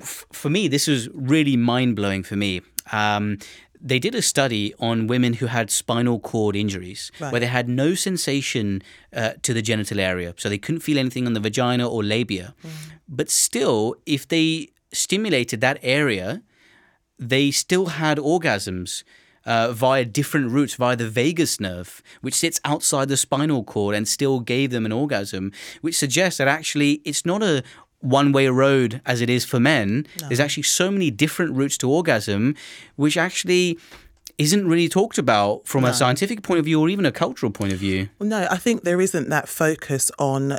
f- 0.00 0.26
for 0.32 0.50
me, 0.50 0.68
this 0.68 0.86
was 0.86 1.08
really 1.14 1.56
mind 1.56 1.96
blowing 1.96 2.22
for 2.22 2.36
me. 2.36 2.60
Um, 2.92 3.38
they 3.82 3.98
did 3.98 4.14
a 4.14 4.20
study 4.20 4.74
on 4.78 5.06
women 5.06 5.34
who 5.34 5.46
had 5.46 5.70
spinal 5.70 6.20
cord 6.20 6.54
injuries 6.54 7.10
where 7.30 7.40
they 7.40 7.46
had 7.46 7.66
no 7.68 7.94
sensation 7.94 8.82
uh, 9.16 9.32
to 9.42 9.54
the 9.54 9.62
genital 9.62 9.98
area. 9.98 10.34
So 10.36 10.48
they 10.50 10.58
couldn't 10.58 10.80
feel 10.82 10.98
anything 10.98 11.26
on 11.26 11.32
the 11.32 11.40
vagina 11.40 11.88
or 11.88 12.02
labia. 12.04 12.54
But 13.08 13.30
still, 13.30 13.94
if 14.04 14.28
they 14.28 14.68
stimulated 14.92 15.62
that 15.62 15.78
area, 15.82 16.42
they 17.18 17.50
still 17.50 17.86
had 17.86 18.18
orgasms 18.18 19.02
uh, 19.46 19.72
via 19.72 20.04
different 20.04 20.50
routes, 20.50 20.74
via 20.74 20.94
the 20.96 21.08
vagus 21.08 21.58
nerve, 21.58 22.02
which 22.20 22.34
sits 22.34 22.60
outside 22.64 23.08
the 23.08 23.16
spinal 23.16 23.64
cord 23.64 23.94
and 23.94 24.06
still 24.06 24.40
gave 24.40 24.70
them 24.70 24.84
an 24.84 24.92
orgasm, 24.92 25.52
which 25.80 25.96
suggests 25.96 26.36
that 26.36 26.48
actually 26.48 27.00
it's 27.04 27.24
not 27.24 27.42
a 27.42 27.62
one 28.00 28.32
way 28.32 28.48
road 28.48 29.00
as 29.04 29.20
it 29.20 29.30
is 29.30 29.44
for 29.44 29.60
men. 29.60 30.06
There's 30.28 30.40
actually 30.40 30.64
so 30.64 30.90
many 30.90 31.10
different 31.10 31.54
routes 31.54 31.76
to 31.78 31.90
orgasm, 31.90 32.54
which 32.96 33.16
actually 33.16 33.78
isn't 34.38 34.66
really 34.66 34.88
talked 34.88 35.18
about 35.18 35.66
from 35.66 35.84
a 35.84 35.92
scientific 35.92 36.42
point 36.42 36.58
of 36.58 36.64
view 36.64 36.80
or 36.80 36.88
even 36.88 37.04
a 37.04 37.12
cultural 37.12 37.52
point 37.52 37.72
of 37.74 37.78
view. 37.78 38.08
Well, 38.18 38.28
no, 38.28 38.48
I 38.50 38.56
think 38.56 38.84
there 38.84 39.00
isn't 39.00 39.28
that 39.28 39.48
focus 39.48 40.10
on 40.18 40.58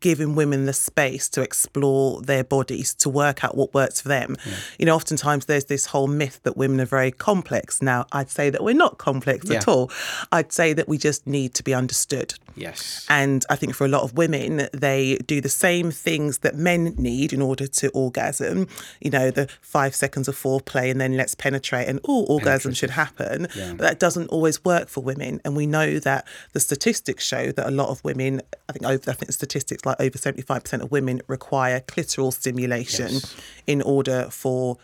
giving 0.00 0.34
women 0.34 0.66
the 0.66 0.72
space 0.72 1.28
to 1.30 1.42
explore 1.42 2.20
their 2.22 2.44
bodies, 2.44 2.94
to 2.94 3.08
work 3.08 3.44
out 3.44 3.56
what 3.56 3.72
works 3.72 4.00
for 4.00 4.08
them. 4.08 4.36
You 4.78 4.86
know, 4.86 4.94
oftentimes 4.94 5.46
there's 5.46 5.66
this 5.66 5.86
whole 5.86 6.06
myth 6.06 6.40
that 6.42 6.56
women 6.56 6.80
are 6.80 6.86
very 6.86 7.10
complex. 7.10 7.80
Now, 7.80 8.06
I'd 8.12 8.30
say 8.30 8.50
that 8.50 8.62
we're 8.62 8.74
not 8.74 8.98
complex 8.98 9.50
at 9.50 9.68
all. 9.68 9.90
I'd 10.32 10.52
say 10.52 10.72
that 10.72 10.88
we 10.88 10.98
just 10.98 11.26
need 11.26 11.54
to 11.54 11.62
be 11.62 11.74
understood. 11.74 12.34
Yes. 12.56 13.06
And 13.10 13.44
I 13.50 13.56
think 13.56 13.74
for 13.74 13.84
a 13.84 13.88
lot 13.88 14.02
of 14.02 14.14
women, 14.14 14.68
they 14.72 15.16
do 15.26 15.40
the 15.40 15.48
same 15.48 15.90
things 15.90 16.38
that 16.38 16.54
men 16.54 16.94
need 16.96 17.32
in 17.32 17.42
order 17.42 17.66
to 17.66 17.88
orgasm. 17.90 18.68
You 19.00 19.10
know, 19.10 19.30
the 19.30 19.48
five 19.60 19.94
seconds 19.94 20.26
of 20.26 20.36
foreplay 20.36 20.90
and 20.90 21.00
then 21.00 21.16
let's 21.16 21.34
penetrate 21.34 21.88
and 21.88 22.00
oh, 22.08 22.24
orgasm 22.24 22.72
should 22.72 22.90
happen. 22.90 23.46
But 23.54 23.78
that 23.78 24.00
doesn't 24.00 24.28
always 24.28 24.64
work 24.64 24.88
for 24.88 25.02
women. 25.02 25.40
And 25.44 25.54
we 25.54 25.66
know 25.66 25.98
that 25.98 26.26
the 26.52 26.60
statistics 26.60 27.24
show 27.24 27.52
that 27.52 27.66
a 27.66 27.70
lot 27.70 27.90
of 27.90 28.02
women, 28.04 28.40
I 28.68 28.72
think 28.72 28.86
over 28.86 29.10
I 29.10 29.14
think 29.14 29.26
the 29.26 29.32
statistics 29.80 29.86
like 29.86 30.00
over 30.00 30.18
75% 30.18 30.82
of 30.82 30.90
women 30.90 31.20
require 31.26 31.80
clitoral 31.80 32.32
stimulation 32.32 33.20
in 33.66 33.82
order 33.82 34.28
for 34.30 34.76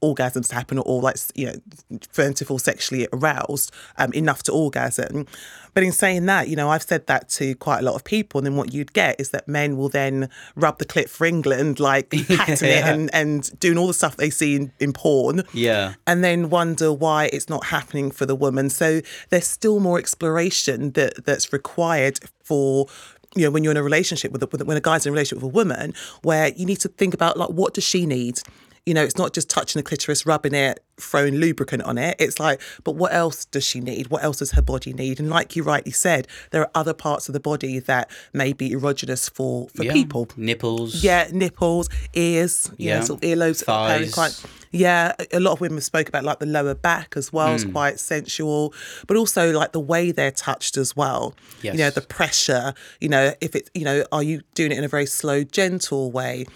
orgasms 0.00 0.48
to 0.48 0.54
happen 0.54 0.78
or 0.78 1.02
like 1.02 1.16
you 1.34 1.44
know 1.46 1.98
for 2.12 2.32
to 2.32 2.44
feel 2.44 2.56
sexually 2.56 3.08
aroused 3.12 3.72
um, 3.96 4.12
enough 4.12 4.44
to 4.44 4.52
orgasm. 4.52 5.26
But 5.74 5.82
in 5.82 5.90
saying 5.90 6.26
that 6.26 6.46
you 6.48 6.54
know 6.54 6.70
i've 6.70 6.82
said 6.84 7.06
that 7.08 7.28
to 7.30 7.54
quite 7.56 7.80
a 7.80 7.82
lot 7.82 7.94
of 7.96 8.04
people 8.04 8.38
and 8.38 8.46
then 8.46 8.56
what 8.56 8.72
you'd 8.72 8.92
get 8.92 9.20
is 9.20 9.30
that 9.30 9.46
men 9.48 9.76
will 9.76 9.88
then 9.88 10.28
rub 10.56 10.78
the 10.78 10.84
clit 10.84 11.08
for 11.08 11.24
england 11.24 11.78
like 11.80 12.10
patting 12.28 12.68
it 12.68 12.84
and, 12.84 13.10
and 13.12 13.58
doing 13.60 13.76
all 13.78 13.86
the 13.88 13.94
stuff 13.94 14.16
they 14.16 14.30
see 14.30 14.54
in, 14.56 14.72
in 14.80 14.92
porn 14.92 15.42
Yeah. 15.52 15.94
and 16.06 16.22
then 16.24 16.48
wonder 16.50 16.92
why 16.92 17.28
it's 17.32 17.48
not 17.48 17.66
happening 17.66 18.10
for 18.12 18.24
the 18.26 18.34
woman. 18.36 18.70
So 18.70 19.00
there's 19.30 19.46
still 19.46 19.78
more 19.80 19.98
exploration 19.98 20.92
that 20.92 21.24
that's 21.24 21.52
required 21.52 22.18
for 22.42 22.86
you 23.34 23.44
know 23.44 23.50
when 23.50 23.62
you're 23.64 23.70
in 23.70 23.76
a 23.76 23.82
relationship 23.82 24.32
with, 24.32 24.42
a, 24.42 24.64
when 24.64 24.76
a 24.76 24.80
guy's 24.80 25.06
in 25.06 25.10
a 25.10 25.12
relationship 25.12 25.42
with 25.42 25.52
a 25.52 25.54
woman 25.54 25.94
where 26.22 26.48
you 26.48 26.66
need 26.66 26.80
to 26.80 26.88
think 26.88 27.14
about 27.14 27.36
like 27.36 27.50
what 27.50 27.74
does 27.74 27.84
she 27.84 28.06
need 28.06 28.40
you 28.88 28.94
know 28.94 29.04
it's 29.04 29.18
not 29.18 29.32
just 29.34 29.48
touching 29.50 29.78
the 29.78 29.82
clitoris 29.88 30.24
rubbing 30.24 30.54
it 30.54 30.82
throwing 30.98 31.34
lubricant 31.36 31.82
on 31.82 31.96
it 31.98 32.16
it's 32.18 32.40
like 32.40 32.60
but 32.84 32.92
what 32.96 33.12
else 33.12 33.44
does 33.44 33.64
she 33.64 33.78
need 33.80 34.08
what 34.08 34.22
else 34.24 34.38
does 34.38 34.52
her 34.52 34.62
body 34.62 34.92
need 34.92 35.20
and 35.20 35.28
like 35.30 35.54
you 35.56 35.62
rightly 35.62 35.92
said 35.92 36.26
there 36.50 36.62
are 36.62 36.70
other 36.74 36.94
parts 36.94 37.28
of 37.28 37.32
the 37.32 37.40
body 37.50 37.78
that 37.78 38.10
may 38.32 38.52
be 38.52 38.70
erogenous 38.70 39.30
for 39.30 39.68
for 39.76 39.84
Yeah. 39.84 39.92
people 39.92 40.28
Nipples. 40.36 41.04
yeah, 41.04 41.28
nipples, 41.32 41.88
ears, 42.14 42.70
yeah, 42.78 42.96
Yeah. 42.98 43.04
sort 43.04 43.22
of 43.22 43.28
earlobes. 43.30 43.62
Thighs. 43.64 44.12
Quite, 44.14 44.42
yeah, 44.72 45.12
a- 45.32 45.40
lot 45.40 45.52
of 45.52 45.60
women 45.60 45.80
spoke 45.80 46.08
about 46.08 46.24
like 46.24 46.38
the 46.40 46.46
lower 46.46 46.74
back 46.74 47.14
as 47.16 47.32
well. 47.32 47.48
Hmm. 47.48 47.54
It's 47.54 47.64
quite 47.64 48.00
sensual, 48.00 48.72
but 49.06 49.16
also 49.16 49.52
like 49.52 49.72
the 49.72 49.80
way 49.80 50.10
they're 50.12 50.30
touched 50.48 50.76
as 50.76 50.96
well. 50.96 51.34
Yes. 51.62 51.74
You 51.74 51.80
know, 51.80 51.90
the 51.90 52.00
pressure. 52.00 52.74
You 53.00 53.08
know, 53.10 53.34
if 53.40 53.54
it's 53.54 53.70
you 53.74 53.84
know, 53.84 54.04
are 54.12 54.22
you 54.22 54.40
doing 54.54 54.72
it 54.72 54.78
in 54.78 54.84
a 54.84 54.88
very 54.88 55.06
slow, 55.06 55.44
gentle 55.44 56.10
way? 56.10 56.46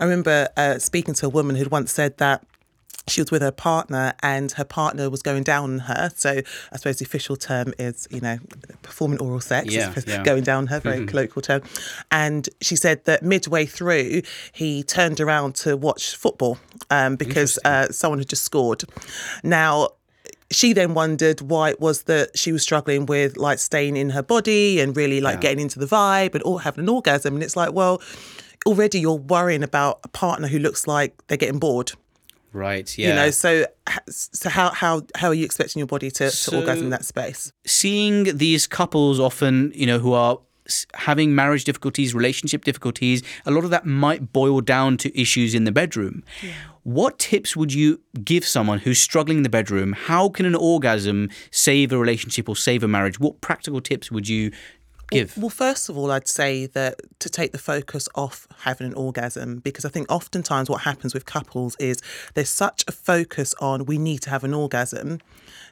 I 0.00 0.04
remember 0.04 0.48
uh, 0.56 0.78
speaking 0.78 1.14
to 1.14 1.26
a 1.26 1.28
woman 1.28 1.56
who'd 1.56 1.70
once 1.70 1.92
said 1.92 2.16
that 2.18 2.44
she 3.06 3.22
was 3.22 3.30
with 3.30 3.40
her 3.40 3.50
partner 3.52 4.12
and 4.22 4.52
her 4.52 4.64
partner 4.64 5.08
was 5.08 5.22
going 5.22 5.42
down 5.42 5.64
on 5.72 5.78
her. 5.80 6.10
So 6.14 6.42
I 6.72 6.76
suppose 6.76 6.98
the 6.98 7.06
official 7.06 7.36
term 7.36 7.72
is, 7.78 8.06
you 8.10 8.20
know, 8.20 8.38
performing 8.82 9.18
oral 9.18 9.40
sex, 9.40 9.72
Yeah, 9.72 9.92
is 9.94 10.04
yeah. 10.06 10.22
going 10.22 10.42
down 10.42 10.64
on 10.64 10.66
her, 10.66 10.80
very 10.80 11.06
colloquial 11.06 11.40
term. 11.40 11.62
And 12.10 12.48
she 12.60 12.76
said 12.76 13.06
that 13.06 13.22
midway 13.22 13.64
through, 13.64 14.22
he 14.52 14.82
turned 14.82 15.20
around 15.20 15.54
to 15.56 15.74
watch 15.76 16.16
football 16.16 16.58
um, 16.90 17.16
because 17.16 17.58
uh, 17.64 17.90
someone 17.90 18.18
had 18.18 18.28
just 18.28 18.44
scored. 18.44 18.84
Now, 19.42 19.88
she 20.50 20.72
then 20.72 20.94
wondered 20.94 21.40
why 21.40 21.70
it 21.70 21.80
was 21.80 22.02
that 22.02 22.36
she 22.36 22.52
was 22.52 22.62
struggling 22.62 23.06
with 23.06 23.36
like 23.36 23.58
staying 23.58 23.96
in 23.96 24.10
her 24.10 24.22
body 24.22 24.80
and 24.80 24.96
really 24.96 25.20
like 25.20 25.40
getting 25.40 25.60
into 25.60 25.78
the 25.78 25.86
vibe 25.86 26.34
and 26.34 26.42
all 26.42 26.58
having 26.58 26.84
an 26.84 26.88
orgasm. 26.88 27.34
And 27.34 27.42
it's 27.42 27.56
like, 27.56 27.72
well, 27.72 28.00
already 28.66 29.00
you're 29.00 29.14
worrying 29.14 29.62
about 29.62 30.00
a 30.04 30.08
partner 30.08 30.48
who 30.48 30.58
looks 30.58 30.86
like 30.86 31.14
they're 31.26 31.38
getting 31.38 31.58
bored. 31.58 31.92
Right. 32.52 32.96
Yeah. 32.96 33.08
You 33.08 33.14
know, 33.14 33.30
so 33.30 33.66
so 34.08 34.48
how 34.48 34.70
how 34.70 35.02
how 35.14 35.28
are 35.28 35.34
you 35.34 35.44
expecting 35.44 35.80
your 35.80 35.86
body 35.86 36.10
to, 36.12 36.30
to 36.30 36.56
orgasm 36.56 36.84
in 36.84 36.90
that 36.90 37.04
space? 37.04 37.52
seeing 37.66 38.36
these 38.36 38.66
couples 38.66 39.20
often, 39.20 39.70
you 39.74 39.86
know, 39.86 39.98
who 39.98 40.12
are 40.12 40.38
having 40.94 41.34
marriage 41.34 41.64
difficulties, 41.64 42.14
relationship 42.14 42.64
difficulties, 42.64 43.22
a 43.46 43.50
lot 43.50 43.64
of 43.64 43.70
that 43.70 43.86
might 43.86 44.32
boil 44.32 44.60
down 44.60 44.96
to 44.98 45.18
issues 45.18 45.54
in 45.54 45.64
the 45.64 45.72
bedroom. 45.72 46.22
What 46.82 47.18
tips 47.18 47.56
would 47.56 47.72
you 47.72 48.00
give 48.24 48.46
someone 48.46 48.78
who's 48.78 48.98
struggling 48.98 49.38
in 49.38 49.42
the 49.42 49.50
bedroom? 49.50 49.92
How 49.92 50.28
can 50.28 50.46
an 50.46 50.54
orgasm 50.54 51.30
save 51.50 51.92
a 51.92 51.98
relationship 51.98 52.48
or 52.48 52.56
save 52.56 52.82
a 52.82 52.88
marriage? 52.88 53.20
What 53.20 53.40
practical 53.40 53.80
tips 53.80 54.10
would 54.10 54.28
you 54.28 54.52
give? 55.10 55.36
Well, 55.36 55.50
first 55.50 55.88
of 55.88 55.96
all, 55.96 56.10
I'd 56.10 56.28
say 56.28 56.66
that 56.66 57.00
to 57.20 57.28
take 57.28 57.52
the 57.52 57.58
focus 57.58 58.08
off 58.14 58.46
having 58.60 58.86
an 58.86 58.94
orgasm, 58.94 59.58
because 59.58 59.84
I 59.84 59.88
think 59.88 60.10
oftentimes 60.10 60.70
what 60.70 60.82
happens 60.82 61.14
with 61.14 61.26
couples 61.26 61.76
is 61.78 62.00
there's 62.34 62.48
such 62.48 62.84
a 62.88 62.92
focus 62.92 63.54
on 63.60 63.86
we 63.86 63.98
need 63.98 64.22
to 64.22 64.30
have 64.30 64.44
an 64.44 64.54
orgasm 64.54 65.20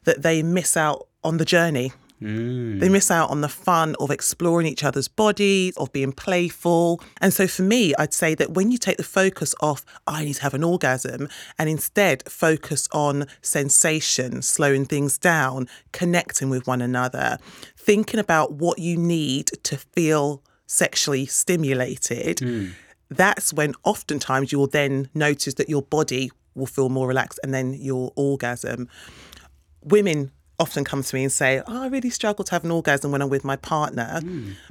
that 0.05 0.23
they 0.23 0.43
miss 0.43 0.77
out 0.77 1.07
on 1.23 1.39
the 1.39 1.45
journey. 1.45 1.93
Mm. 2.21 2.81
They 2.81 2.89
miss 2.89 3.11
out 3.11 3.31
on 3.31 3.43
the 3.43 3.49
fun 3.49 3.95
of 4.01 4.11
exploring 4.11 4.67
each 4.67 4.85
other's 4.85 5.09
bodies, 5.09 5.77
of 5.77 5.93
being 5.93 6.13
playful. 6.13 7.01
And 7.21 7.33
so 7.33 7.47
for 7.47 7.63
me, 7.63 7.95
I'd 7.99 8.15
say 8.15 8.35
that 8.35 8.53
when 8.53 8.71
you 8.71 8.79
take 8.79 8.97
the 8.97 9.05
focus 9.05 9.55
off, 9.61 9.85
I 10.07 10.25
need 10.25 10.35
to 10.35 10.43
have 10.43 10.55
an 10.55 10.65
orgasm, 10.65 11.29
and 11.59 11.69
instead 11.69 12.23
focus 12.29 12.89
on 12.93 13.27
sensation, 13.43 14.43
slowing 14.43 14.87
things 14.87 15.19
down, 15.19 15.69
connecting 15.93 16.51
with 16.51 16.67
one 16.67 16.83
another, 16.83 17.39
thinking 17.77 18.21
about 18.21 18.53
what 18.53 18.79
you 18.79 18.97
need 18.97 19.47
to 19.65 19.77
feel 19.77 20.43
sexually 20.67 21.27
stimulated, 21.27 22.39
mm. 22.39 22.73
that's 23.09 23.53
when 23.53 23.75
oftentimes 23.85 24.53
you 24.53 24.59
will 24.59 24.67
then 24.67 25.09
notice 25.15 25.55
that 25.55 25.69
your 25.69 25.83
body 25.83 26.31
will 26.55 26.67
feel 26.67 26.89
more 26.89 27.07
relaxed 27.07 27.39
and 27.43 27.53
then 27.53 27.75
your 27.75 28.13
orgasm. 28.17 28.89
Women 29.83 30.33
often 30.59 30.85
come 30.85 31.03
to 31.03 31.15
me 31.15 31.23
and 31.23 31.33
say, 31.33 31.61
oh, 31.67 31.83
I 31.83 31.89
really 31.89 32.11
struggle 32.11 32.45
to 32.45 32.53
have 32.53 32.65
an 32.65 32.71
orgasm 32.71 33.11
when 33.13 33.21
I'm 33.23 33.29
with 33.29 33.45
my 33.45 33.57
partner. 33.57 34.21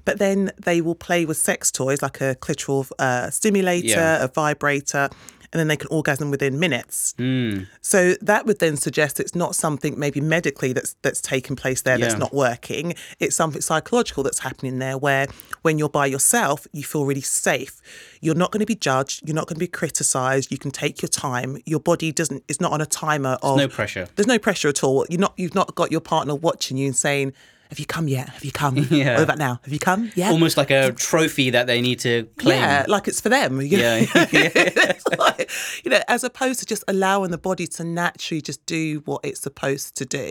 But 0.04 0.20
then 0.20 0.52
they 0.64 0.82
will 0.82 0.96
play 0.96 1.26
with 1.26 1.38
sex 1.38 1.72
toys 1.72 2.02
like 2.02 2.22
a 2.22 2.36
clitoral 2.36 2.90
uh, 3.00 3.30
stimulator, 3.30 3.88
Yeah. 3.88 4.24
a 4.24 4.28
vibrator, 4.28 5.10
and 5.52 5.60
then 5.60 5.68
they 5.68 5.78
can 5.78 5.88
orgasm 5.90 6.32
within 6.32 6.60
minutes. 6.60 7.14
Hmm. 7.18 7.64
So 7.82 8.16
that 8.22 8.46
would 8.46 8.60
then 8.60 8.78
suggest 8.78 9.20
it's 9.20 9.36
not 9.36 9.56
something 9.56 9.98
maybe 10.00 10.22
medically 10.22 10.74
that's 10.74 10.96
that's 11.02 11.22
taking 11.22 11.56
place 11.56 11.82
there 11.82 11.98
that's 11.98 12.18
not 12.18 12.34
working. 12.34 12.96
It's 13.20 13.36
something 13.36 13.62
psychological 13.62 14.24
that's 14.24 14.40
happening 14.40 14.80
there 14.80 14.98
where 14.98 15.28
when 15.62 15.78
you're 15.78 15.90
by 15.90 16.06
yourself, 16.06 16.68
you 16.72 16.84
feel 16.84 17.06
really 17.06 17.22
safe. 17.22 17.82
You're 18.22 18.36
not 18.36 18.52
going 18.52 18.60
to 18.60 18.66
be 18.66 18.76
judged. 18.76 19.28
You're 19.28 19.36
not 19.36 19.48
going 19.48 19.56
to 19.56 19.60
be 19.60 19.68
criticized. 19.68 20.52
You 20.52 20.58
can 20.58 20.72
take 20.72 21.02
your 21.02 21.10
time. 21.10 21.58
Your 21.66 21.80
body 21.80 22.12
doesn't. 22.12 22.44
It's 22.48 22.62
not 22.62 22.72
on 22.72 22.82
a 22.82 22.86
timer 22.86 23.38
of 23.42 23.58
there's 23.58 23.70
no 23.70 23.76
pressure. 23.76 24.08
There's 24.16 24.28
no 24.28 24.40
pressure 24.40 24.70
at 24.70 24.84
all. 24.84 25.06
You're 25.10 25.20
not. 25.20 25.34
You've 25.38 25.56
not 25.56 25.76
got 25.76 25.92
your 25.92 26.02
partner 26.02 26.36
watching 26.36 26.78
you 26.78 26.88
and 26.88 26.96
saying, 26.96 27.34
"Have 27.70 27.80
you 27.80 27.86
come 27.86 28.08
yet? 28.08 28.30
Have 28.30 28.44
you 28.46 28.52
come? 28.52 28.78
Yeah. 28.92 29.16
What 29.16 29.24
about 29.24 29.38
now? 29.38 29.60
Have 29.64 29.74
you 29.74 29.80
come? 29.80 30.12
Yeah. 30.16 30.32
Almost 30.32 30.58
like 30.58 30.72
a 30.72 30.92
trophy 30.94 31.50
that 31.52 31.68
they 31.68 31.82
need 31.82 32.00
to 32.02 32.28
claim. 32.38 32.60
Yeah, 32.60 32.86
like 32.88 33.08
it's 33.08 33.20
for 33.22 33.30
them. 33.30 33.62
you 33.62 33.78
know? 33.78 34.06
Yeah. 34.32 34.94
Like, 35.18 35.50
you 35.84 35.92
know, 35.92 36.02
as 36.08 36.24
opposed 36.24 36.60
to 36.60 36.66
just 36.66 36.84
allowing 36.88 37.32
the 37.32 37.38
body 37.38 37.68
to 37.68 37.84
naturally 37.84 38.42
just 38.42 38.66
do 38.66 39.02
what 39.06 39.22
it's 39.24 39.40
supposed 39.42 39.96
to 39.98 40.06
do. 40.06 40.30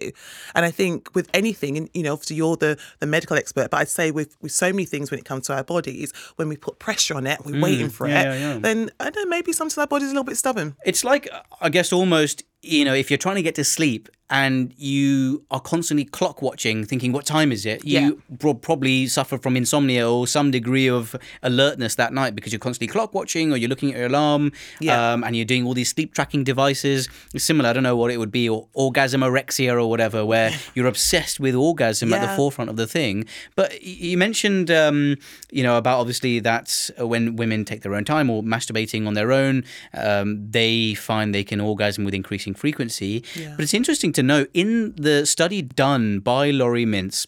And 0.55 0.65
I 0.65 0.71
think 0.71 1.15
with 1.15 1.29
anything, 1.33 1.77
and 1.79 1.89
you 1.95 2.03
know, 2.03 2.13
obviously 2.13 2.37
you're 2.37 2.57
the 2.57 2.79
the 3.01 3.07
medical 3.07 3.37
expert, 3.37 3.71
but 3.71 3.79
I'd 3.79 3.89
say 3.89 4.11
with 4.11 4.37
with 4.43 4.53
so 4.53 4.67
many 4.73 4.85
things 4.85 5.11
when 5.11 5.19
it 5.21 5.25
comes 5.25 5.47
to 5.47 5.55
our 5.55 5.65
bodies, 5.65 6.13
when 6.37 6.49
we 6.49 6.57
put 6.57 6.79
pressure 6.79 7.15
on 7.15 7.27
it, 7.27 7.39
we're 7.45 7.61
waiting 7.61 7.89
for 7.91 8.07
Mm, 8.07 8.11
yeah, 8.11 8.21
it, 8.21 8.25
yeah, 8.41 8.53
yeah. 8.55 8.59
then 8.59 8.91
I 9.01 9.11
don't 9.11 9.25
know, 9.25 9.31
maybe 9.31 9.53
sometimes 9.53 9.79
our 9.79 9.87
body's 9.87 10.09
a 10.09 10.11
little 10.13 10.25
bit 10.25 10.37
stubborn. 10.37 10.77
It's 10.85 11.05
like, 11.05 11.29
I 11.61 11.69
guess, 11.71 11.93
almost, 11.93 12.43
you 12.65 12.85
know, 12.85 12.95
if 12.95 13.11
you're 13.11 13.19
trying 13.19 13.37
to 13.37 13.43
get 13.43 13.55
to 13.57 13.65
sleep 13.65 14.09
and 14.31 14.73
you 14.79 15.45
are 15.51 15.61
constantly 15.61 16.05
clock 16.05 16.41
watching, 16.41 16.83
thinking, 16.85 17.13
what 17.13 17.27
time 17.27 17.53
is 17.53 17.67
it? 17.67 17.85
You 17.85 18.23
pro- 18.41 18.55
probably 18.55 19.07
suffer 19.07 19.37
from 19.37 19.55
insomnia 19.55 20.11
or 20.11 20.27
some 20.27 20.51
degree 20.51 20.89
of 20.89 21.15
alertness 21.43 21.95
that 21.97 22.13
night 22.15 22.35
because 22.35 22.51
you're 22.51 22.59
constantly 22.59 22.91
clock 22.91 23.13
watching 23.13 23.53
or 23.53 23.59
you're 23.59 23.69
looking 23.69 23.91
at 23.93 23.99
your 23.99 24.07
alarm 24.07 24.51
Yeah. 24.81 25.13
um, 25.13 25.25
and 25.25 25.37
you're 25.37 25.45
doing 25.45 25.67
all 25.67 25.75
these 25.75 25.91
sleep 25.91 26.15
tracking 26.15 26.43
devices. 26.43 27.07
It's 27.35 27.45
similar, 27.45 27.69
I 27.69 27.75
don't 27.75 27.83
know 27.83 27.97
what 27.97 28.11
it 28.11 28.17
would 28.17 28.33
be, 28.33 28.49
or 28.49 28.67
orgasmorexia 28.75 29.73
or 29.75 29.89
whatever, 29.91 30.25
where 30.25 30.51
you're 30.75 30.87
obsessed 30.87 31.39
with 31.39 31.55
orgasm 31.55 32.13
at 32.15 32.27
the 32.27 32.35
forefront 32.35 32.71
of 32.71 32.77
the 32.77 32.87
thing. 32.87 33.27
But 33.57 33.83
you 33.83 34.17
mentioned, 34.17 34.71
um, 34.71 35.17
you 35.53 35.63
know, 35.63 35.77
about 35.77 36.01
obviously 36.01 36.41
that 36.41 36.91
when 36.99 37.37
women 37.37 37.67
take 37.67 37.83
their 37.83 37.95
own 37.95 38.05
time 38.07 38.31
or 38.31 38.43
masturbating 38.43 39.07
on 39.07 39.13
their 39.15 39.33
own, 39.33 39.65
um, 39.93 40.51
they 40.51 40.95
find 40.95 41.35
they 41.35 41.45
can 41.45 41.61
orgasm 41.61 42.05
with 42.05 42.15
increasing 42.15 42.54
frequency. 42.55 43.25
But 43.57 43.63
it's 43.65 43.75
interesting 43.75 44.13
to 44.15 44.23
note 44.23 44.51
in 44.55 44.95
the 44.97 45.27
study 45.27 45.63
done 45.63 46.21
by 46.21 46.51
Laurie 46.51 46.87
Mintz 46.87 47.27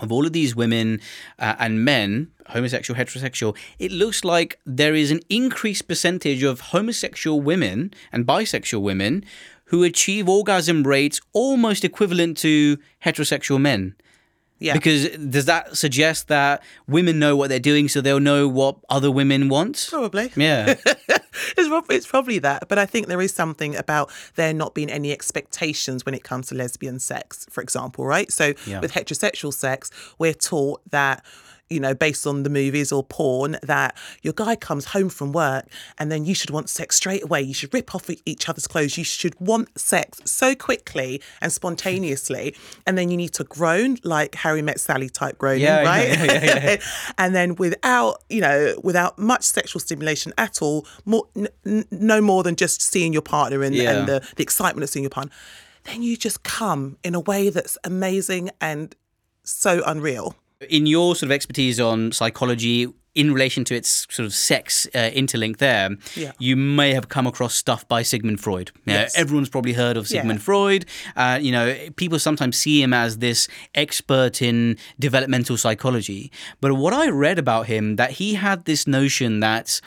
of 0.00 0.10
all 0.10 0.26
of 0.26 0.32
these 0.32 0.56
women 0.56 1.00
uh, 1.38 1.54
and 1.58 1.84
men, 1.84 2.28
homosexual, 2.48 2.98
heterosexual, 2.98 3.56
it 3.78 3.92
looks 3.92 4.24
like 4.24 4.58
there 4.66 4.94
is 4.94 5.10
an 5.10 5.20
increased 5.28 5.86
percentage 5.86 6.42
of 6.42 6.60
homosexual 6.60 7.40
women 7.40 7.92
and 8.10 8.26
bisexual 8.26 8.82
women 8.82 9.24
who 9.66 9.84
achieve 9.84 10.28
orgasm 10.28 10.82
rates 10.82 11.20
almost 11.32 11.84
equivalent 11.84 12.36
to 12.38 12.78
heterosexual 13.04 13.60
men. 13.60 13.94
Yeah. 14.62 14.74
Because 14.74 15.08
does 15.16 15.46
that 15.46 15.76
suggest 15.76 16.28
that 16.28 16.62
women 16.86 17.18
know 17.18 17.36
what 17.36 17.48
they're 17.48 17.58
doing 17.58 17.88
so 17.88 18.00
they'll 18.00 18.20
know 18.20 18.48
what 18.48 18.76
other 18.88 19.10
women 19.10 19.48
want? 19.48 19.88
Probably. 19.90 20.30
Yeah. 20.36 20.74
it's, 21.58 22.06
probably 22.06 22.38
that. 22.40 22.68
But 22.68 22.78
I 22.78 22.86
think 22.86 23.06
there 23.06 23.20
is 23.20 23.32
something 23.34 23.76
about 23.76 24.10
there 24.36 24.54
not 24.54 24.74
being 24.74 24.90
any 24.90 25.12
expectations 25.12 26.06
when 26.06 26.14
it 26.14 26.22
comes 26.24 26.48
to 26.48 26.54
lesbian 26.54 26.98
sex, 26.98 27.46
for 27.50 27.60
example, 27.62 28.04
right? 28.06 28.30
So 28.32 28.54
Yeah. 28.66 28.80
with 28.80 28.92
heterosexual 28.92 29.52
sex, 29.52 29.90
we're 30.18 30.34
taught 30.34 30.80
that. 30.90 31.24
You 31.72 31.80
know, 31.80 31.94
based 31.94 32.26
on 32.26 32.42
the 32.42 32.50
movies 32.50 32.92
or 32.92 33.02
porn, 33.02 33.56
that 33.62 33.96
your 34.22 34.34
guy 34.34 34.54
comes 34.56 34.84
home 34.86 35.08
from 35.08 35.32
work 35.32 35.66
and 35.98 36.12
then 36.12 36.24
you 36.24 36.34
should 36.34 36.50
want 36.50 36.68
sex 36.68 36.96
straight 36.96 37.22
away. 37.24 37.40
You 37.42 37.54
should 37.54 37.72
rip 37.74 37.94
off 37.94 38.08
each 38.26 38.48
other's 38.48 38.66
clothes. 38.66 38.96
You 38.98 39.04
should 39.04 39.34
want 39.40 39.68
sex 39.78 40.20
so 40.24 40.54
quickly 40.54 41.20
and 41.40 41.52
spontaneously. 41.52 42.54
And 42.86 42.98
then 42.98 43.10
you 43.10 43.16
need 43.16 43.32
to 43.34 43.44
groan 43.44 43.96
like 44.04 44.34
Harry 44.34 44.60
Met 44.62 44.78
Sally 44.80 45.08
type 45.08 45.38
groaning, 45.38 45.62
Yeah, 45.62 45.82
right? 45.82 46.08
yeah, 46.08 46.44
yeah, 46.44 46.76
and 47.18 47.34
then 47.34 47.54
without 47.56 48.22
you 48.28 48.40
know 48.40 48.74
without 48.82 49.18
much 49.18 49.44
sexual 49.44 49.80
stimulation 49.80 50.32
at 50.36 50.60
all 50.62 50.86
more 51.04 51.24
n- 51.36 51.48
n- 51.64 51.84
no 51.90 52.20
more 52.20 52.42
than 52.42 52.56
just 52.56 52.82
seeing 52.82 53.12
your 53.12 53.22
partner 53.22 53.62
and, 53.62 53.74
and 53.76 54.08
the, 54.08 54.18
the 54.36 54.42
excitement 54.42 54.82
of 54.82 54.90
seeing 54.90 55.04
your 55.04 55.10
partner 55.10 55.32
then 55.84 56.02
you 56.02 56.16
just 56.16 56.42
come 56.42 56.96
in 57.04 57.14
a 57.14 57.20
way 57.20 57.48
that's 57.50 57.78
amazing 57.84 58.50
and 58.60 58.94
so 59.44 59.82
unreal 59.86 60.34
in 60.68 60.86
your 60.86 61.14
sort 61.14 61.24
of 61.24 61.32
expertise 61.32 61.80
on 61.80 62.12
psychology 62.12 62.86
in 63.14 63.30
relation 63.30 63.62
to 63.62 63.74
its 63.74 64.06
sort 64.10 64.24
of 64.24 64.32
sex 64.32 64.86
uh, 64.94 65.10
interlink 65.14 65.58
there 65.58 65.90
Yeah. 66.16 66.32
you 66.38 66.56
may 66.56 66.94
have 66.94 67.10
come 67.10 67.26
across 67.26 67.54
stuff 67.54 67.86
by 67.86 68.02
sigmund 68.02 68.40
freud 68.40 68.70
You 68.86 68.94
know, 68.94 69.00
Yes. 69.00 69.14
everyone's 69.18 69.50
probably 69.50 69.74
heard 69.74 69.98
of 69.98 70.08
sigmund 70.08 70.38
Yeah. 70.38 70.44
freud 70.44 70.86
uh, 71.14 71.38
you 71.42 71.52
know 71.52 71.76
people 71.96 72.18
sometimes 72.18 72.56
see 72.56 72.82
him 72.82 72.94
as 72.94 73.18
this 73.18 73.48
expert 73.74 74.40
in 74.40 74.78
developmental 74.98 75.58
psychology 75.58 76.32
but 76.62 76.72
what 76.72 76.94
i 76.94 77.08
read 77.10 77.38
about 77.38 77.66
him 77.66 77.96
that 77.96 78.12
he 78.12 78.32
had 78.34 78.64
this 78.64 78.86
notion 78.86 79.40
that 79.40 79.80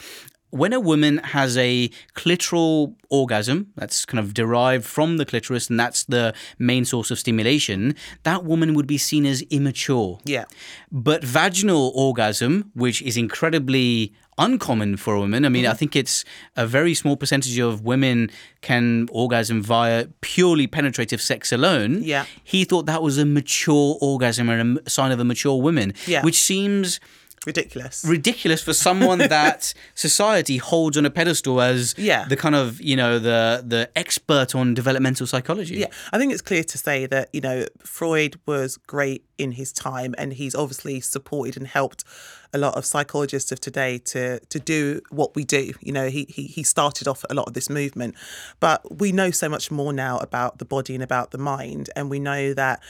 when 0.50 0.72
a 0.72 0.80
woman 0.80 1.18
has 1.18 1.56
a 1.58 1.90
clitoral 2.14 2.94
orgasm 3.10 3.72
that's 3.76 4.04
kind 4.04 4.18
of 4.18 4.32
derived 4.34 4.84
from 4.84 5.16
the 5.16 5.24
clitoris 5.24 5.68
and 5.70 5.78
that's 5.78 6.04
the 6.04 6.34
main 6.58 6.84
source 6.84 7.10
of 7.10 7.18
stimulation, 7.18 7.94
that 8.22 8.44
woman 8.44 8.74
would 8.74 8.86
be 8.86 8.98
seen 8.98 9.26
as 9.26 9.42
immature. 9.50 10.18
yeah 10.24 10.44
But 10.90 11.22
vaginal 11.24 11.92
orgasm, 11.94 12.70
which 12.74 13.02
is 13.02 13.16
incredibly 13.16 14.12
uncommon 14.38 14.96
for 14.98 15.14
a 15.14 15.20
woman, 15.20 15.44
I 15.44 15.48
mean, 15.48 15.64
Mm-hmm. 15.64 15.72
I 15.72 15.74
think 15.76 15.96
it's 15.96 16.24
a 16.56 16.66
very 16.66 16.94
small 16.94 17.16
percentage 17.16 17.58
of 17.58 17.82
women 17.84 18.30
can 18.60 19.08
orgasm 19.10 19.62
via 19.62 20.06
purely 20.20 20.66
penetrative 20.66 21.20
sex 21.22 21.52
alone. 21.52 22.02
Yeah. 22.02 22.26
He 22.44 22.64
thought 22.64 22.86
that 22.86 23.02
was 23.02 23.16
a 23.18 23.24
mature 23.24 23.96
orgasm 24.00 24.48
and 24.50 24.78
a 24.86 24.90
sign 24.90 25.10
of 25.12 25.20
a 25.20 25.24
mature 25.24 25.60
woman, 25.60 25.94
Yeah. 26.06 26.22
which 26.22 26.38
seems 26.40 27.00
ridiculous 27.46 28.04
ridiculous 28.06 28.62
for 28.62 28.72
someone 28.74 29.18
that 29.38 29.72
society 29.94 30.56
holds 30.58 30.96
on 30.96 31.06
a 31.06 31.10
pedestal 31.10 31.60
as 31.60 31.94
Yeah. 31.96 32.26
the 32.28 32.36
kind 32.36 32.54
of 32.54 32.80
you 32.80 32.96
know 32.96 33.18
the 33.18 33.62
the 33.66 33.88
expert 33.96 34.54
on 34.54 34.74
developmental 34.74 35.26
psychology. 35.26 35.76
Yeah, 35.76 35.86
I 36.12 36.18
think 36.18 36.32
it's 36.32 36.42
clear 36.42 36.64
to 36.64 36.78
say 36.78 37.06
that, 37.06 37.28
you 37.32 37.40
know, 37.40 37.66
Freud 37.78 38.38
was 38.46 38.76
great 38.86 39.22
in 39.38 39.52
his 39.52 39.72
time 39.72 40.14
and 40.18 40.34
he's 40.34 40.54
obviously 40.54 41.00
supported 41.00 41.56
and 41.56 41.66
helped 41.66 42.04
a 42.52 42.58
lot 42.58 42.74
of 42.74 42.84
psychologists 42.84 43.52
of 43.52 43.60
today 43.60 43.98
to 43.98 44.40
to 44.40 44.58
do 44.58 45.00
what 45.10 45.34
we 45.34 45.44
do. 45.44 45.72
You 45.80 45.92
know, 45.92 46.08
he 46.08 46.26
he 46.28 46.44
he 46.44 46.62
started 46.62 47.06
off 47.06 47.24
a 47.28 47.34
lot 47.34 47.46
of 47.46 47.54
this 47.54 47.68
movement. 47.68 48.14
But 48.60 48.98
we 48.98 49.12
know 49.12 49.30
so 49.30 49.48
much 49.48 49.70
more 49.70 49.92
now 49.92 50.18
about 50.18 50.58
the 50.58 50.64
body 50.64 50.94
and 50.94 51.02
about 51.02 51.30
the 51.30 51.38
mind 51.38 51.90
and 51.94 52.10
we 52.10 52.18
know 52.18 52.54
that 52.54 52.80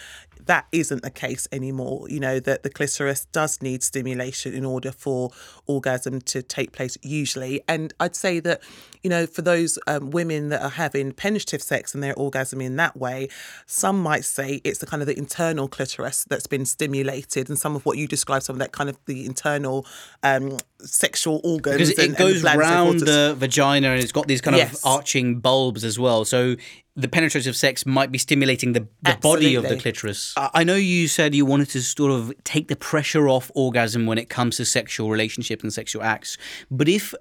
that 0.44 0.66
isn't 0.72 1.02
the 1.02 1.11
case 1.11 1.46
anymore. 1.52 2.06
You 2.09 2.20
know, 2.20 2.40
that 2.40 2.62
the 2.62 2.70
clitoris 2.70 3.26
does 3.32 3.61
need 3.61 3.82
stimulation 3.82 4.54
in 4.54 4.64
order 4.64 4.92
for 4.92 5.30
orgasm 5.66 6.20
to 6.22 6.42
take 6.42 6.72
place 6.72 6.96
usually. 7.02 7.62
And 7.68 7.92
I'd 8.00 8.16
say 8.16 8.40
that, 8.40 8.62
you 9.02 9.11
know, 9.11 9.26
for 9.26 9.42
those 9.42 9.78
um, 9.87 10.11
women 10.11 10.48
that 10.50 10.62
are 10.62 10.70
having 10.70 11.12
penetrative 11.12 11.62
sex 11.62 11.94
and 11.94 12.02
they're 12.02 12.14
orgasming 12.14 12.64
in 12.64 12.76
that 12.76 12.96
way, 12.96 13.28
some 13.66 14.00
might 14.00 14.24
say 14.24 14.61
it's 14.64 14.78
the 14.78 14.87
kind 14.87 15.02
of 15.02 15.06
the 15.06 15.18
internal 15.18 15.68
clitoris 15.68 16.24
that's 16.37 16.46
been 16.46 16.66
stimulated 16.66 17.49
and 17.49 17.59
some 17.59 17.75
of 17.75 17.85
what 17.87 17.96
you 17.99 18.07
described, 18.07 18.44
some 18.44 18.55
of 18.57 18.61
that 18.61 18.72
kind 18.72 18.90
of 18.90 18.99
the 19.07 19.25
internal 19.25 19.87
um, 20.22 20.59
sexual 20.81 21.40
organs. 21.42 21.77
because 21.77 21.90
it 21.90 21.99
and 22.09 22.16
goes 22.16 22.44
and 22.44 22.59
round 22.59 23.01
the 23.01 23.35
vagina 23.38 23.88
and 23.90 24.03
it's 24.03 24.12
got 24.12 24.27
these 24.29 24.40
kind 24.40 24.57
Yes. 24.57 24.85
of 24.85 24.87
arching 24.87 25.40
bulbs 25.40 25.83
as 25.85 25.99
well. 25.99 26.25
So 26.25 26.57
the 26.94 27.09
penetrative 27.09 27.57
sex 27.57 27.85
might 27.85 28.11
be 28.12 28.18
stimulating 28.18 28.72
the, 28.72 28.87
the 29.03 29.18
body 29.20 29.55
of 29.55 29.68
the 29.68 29.77
clitoris. 29.77 30.35
I 30.37 30.64
know 30.64 30.77
you 30.77 31.09
said 31.09 31.35
you 31.35 31.44
wanted 31.46 31.70
to 31.70 31.83
sort 31.83 32.12
of 32.12 32.33
take 32.44 32.68
the 32.68 32.77
pressure 32.77 33.29
off 33.29 33.51
orgasm 33.55 34.07
when 34.07 34.18
it 34.18 34.29
comes 34.29 34.57
to 34.59 34.64
sexual 34.64 35.11
relationships 35.11 35.62
and 35.62 35.72
sexual 35.72 36.03
acts, 36.03 36.38
but 36.70 36.88
if 36.88 37.14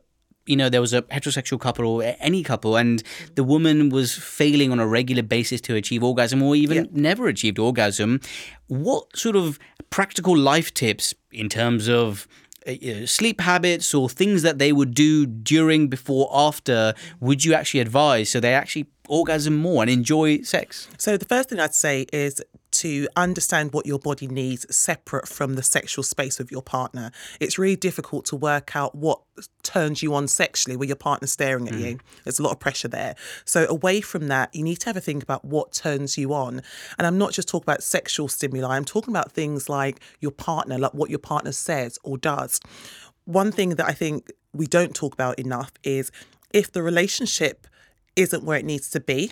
you 0.46 0.56
know 0.56 0.70
there 0.70 0.82
was 0.82 0.94
a 0.94 1.02
heterosexual 1.04 1.60
couple 1.60 1.86
or 1.88 2.16
any 2.20 2.44
couple 2.44 2.76
and 2.78 3.02
the 3.36 3.44
woman 3.44 3.90
was 3.90 4.14
failing 4.16 4.72
on 4.72 4.80
a 4.80 4.88
regular 4.88 5.24
basis 5.24 5.60
to 5.62 5.76
achieve 5.76 6.04
orgasm 6.04 6.42
or 6.42 6.56
even 6.56 6.78
Yeah. 6.78 6.84
never 6.92 7.28
achieved 7.28 7.58
orgasm 7.60 8.20
what 8.68 9.16
sort 9.18 9.36
of 9.36 9.60
practical 9.90 10.38
life 10.38 10.74
tips 10.74 11.14
in 11.32 11.50
terms 11.50 11.88
of 11.90 12.28
uh, 12.68 13.06
sleep 13.06 13.42
habits 13.42 13.94
or 13.94 14.10
things 14.10 14.42
that 14.42 14.58
they 14.58 14.72
would 14.72 14.94
do 14.94 15.26
during 15.26 15.88
before 15.88 16.30
after 16.34 16.94
would 17.20 17.44
you 17.46 17.54
actually 17.54 17.80
advise 17.80 18.30
so 18.30 18.40
they 18.40 18.54
actually 18.54 18.88
orgasm 19.08 19.56
more 19.56 19.84
and 19.84 19.90
enjoy 19.92 20.42
sex 20.42 20.88
So 20.98 21.16
the 21.18 21.26
first 21.26 21.50
thing 21.50 21.60
I'd 21.60 21.76
say 21.76 22.06
is 22.12 22.42
to 22.76 23.08
understand 23.16 23.74
what 23.74 23.86
your 23.86 24.00
body 24.00 24.28
needs 24.28 24.66
separate 24.76 25.28
from 25.28 25.56
the 25.56 25.64
sexual 25.64 26.04
space 26.04 26.40
with 26.40 26.52
your 26.52 26.62
partner. 26.62 27.12
It's 27.40 27.58
really 27.58 27.76
difficult 27.76 28.26
to 28.26 28.36
work 28.36 28.76
out 28.76 28.96
what 28.96 29.22
turns 29.64 30.02
you 30.04 30.14
on 30.14 30.28
sexually 30.28 30.76
with 30.78 30.90
your 30.90 30.96
partner 30.96 31.28
staring 31.28 31.68
at 31.68 31.76
you. 31.76 31.96
Mm. 31.96 32.00
There's 32.24 32.40
a 32.40 32.44
lot 32.44 32.52
of 32.52 32.60
pressure 32.60 32.88
there. 32.88 33.16
So 33.46 33.66
away 33.70 34.02
from 34.02 34.28
that, 34.28 34.54
you 34.54 34.64
need 34.64 34.78
to 34.78 34.88
have 34.88 34.98
a 34.98 35.02
think 35.02 35.24
about 35.24 35.46
what 35.46 35.74
turns 35.74 36.18
you 36.18 36.34
on. 36.34 36.62
And 36.98 37.08
I'm 37.08 37.18
not 37.18 37.32
just 37.34 37.48
talking 37.48 37.66
about 37.66 37.84
sexual 37.84 38.28
stimuli, 38.28 38.76
I'm 38.76 38.86
talking 38.86 39.14
about 39.14 39.32
things 39.32 39.70
like 39.70 40.00
your 40.20 40.32
partner, 40.32 40.78
like 40.78 40.94
what 40.94 41.10
your 41.10 41.20
partner 41.20 41.52
says 41.52 41.98
or 42.04 42.18
does. 42.18 42.60
One 43.26 43.52
thing 43.52 43.72
that 43.72 43.88
I 43.88 43.94
think 43.94 44.32
we 44.54 44.68
don't 44.68 44.96
talk 44.96 45.14
about 45.14 45.40
enough 45.40 45.72
is 45.84 46.12
if 46.54 46.72
the 46.72 46.84
relationship 46.84 47.68
isn't 48.16 48.44
where 48.44 48.60
it 48.60 48.66
needs 48.66 48.90
to 48.92 49.00
be, 49.00 49.32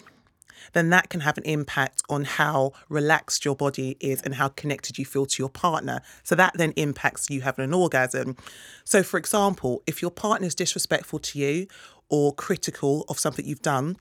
then 0.72 0.90
that 0.90 1.10
can 1.10 1.22
have 1.22 1.38
an 1.38 1.44
impact 1.44 2.02
on 2.10 2.24
how 2.24 2.72
relaxed 2.90 3.44
your 3.44 3.56
body 3.56 3.98
is 4.00 4.22
and 4.22 4.36
how 4.36 4.48
connected 4.48 4.98
you 4.98 5.06
feel 5.06 5.26
to 5.26 5.42
your 5.44 5.50
partner. 5.50 6.02
So 6.24 6.36
that 6.36 6.54
then 6.56 6.72
impacts 6.78 7.30
you 7.30 7.42
having 7.42 7.66
an 7.66 7.74
orgasm. 7.74 8.38
So, 8.86 9.04
for 9.04 9.18
example, 9.18 9.84
if 9.86 10.02
your 10.02 10.12
partner 10.12 10.48
is 10.48 10.56
disrespectful 10.56 11.20
to 11.20 11.40
you 11.40 11.68
or 12.10 12.34
critical 12.34 13.06
of 13.10 13.20
something 13.20 13.46
you've 13.46 13.62
done, 13.62 13.98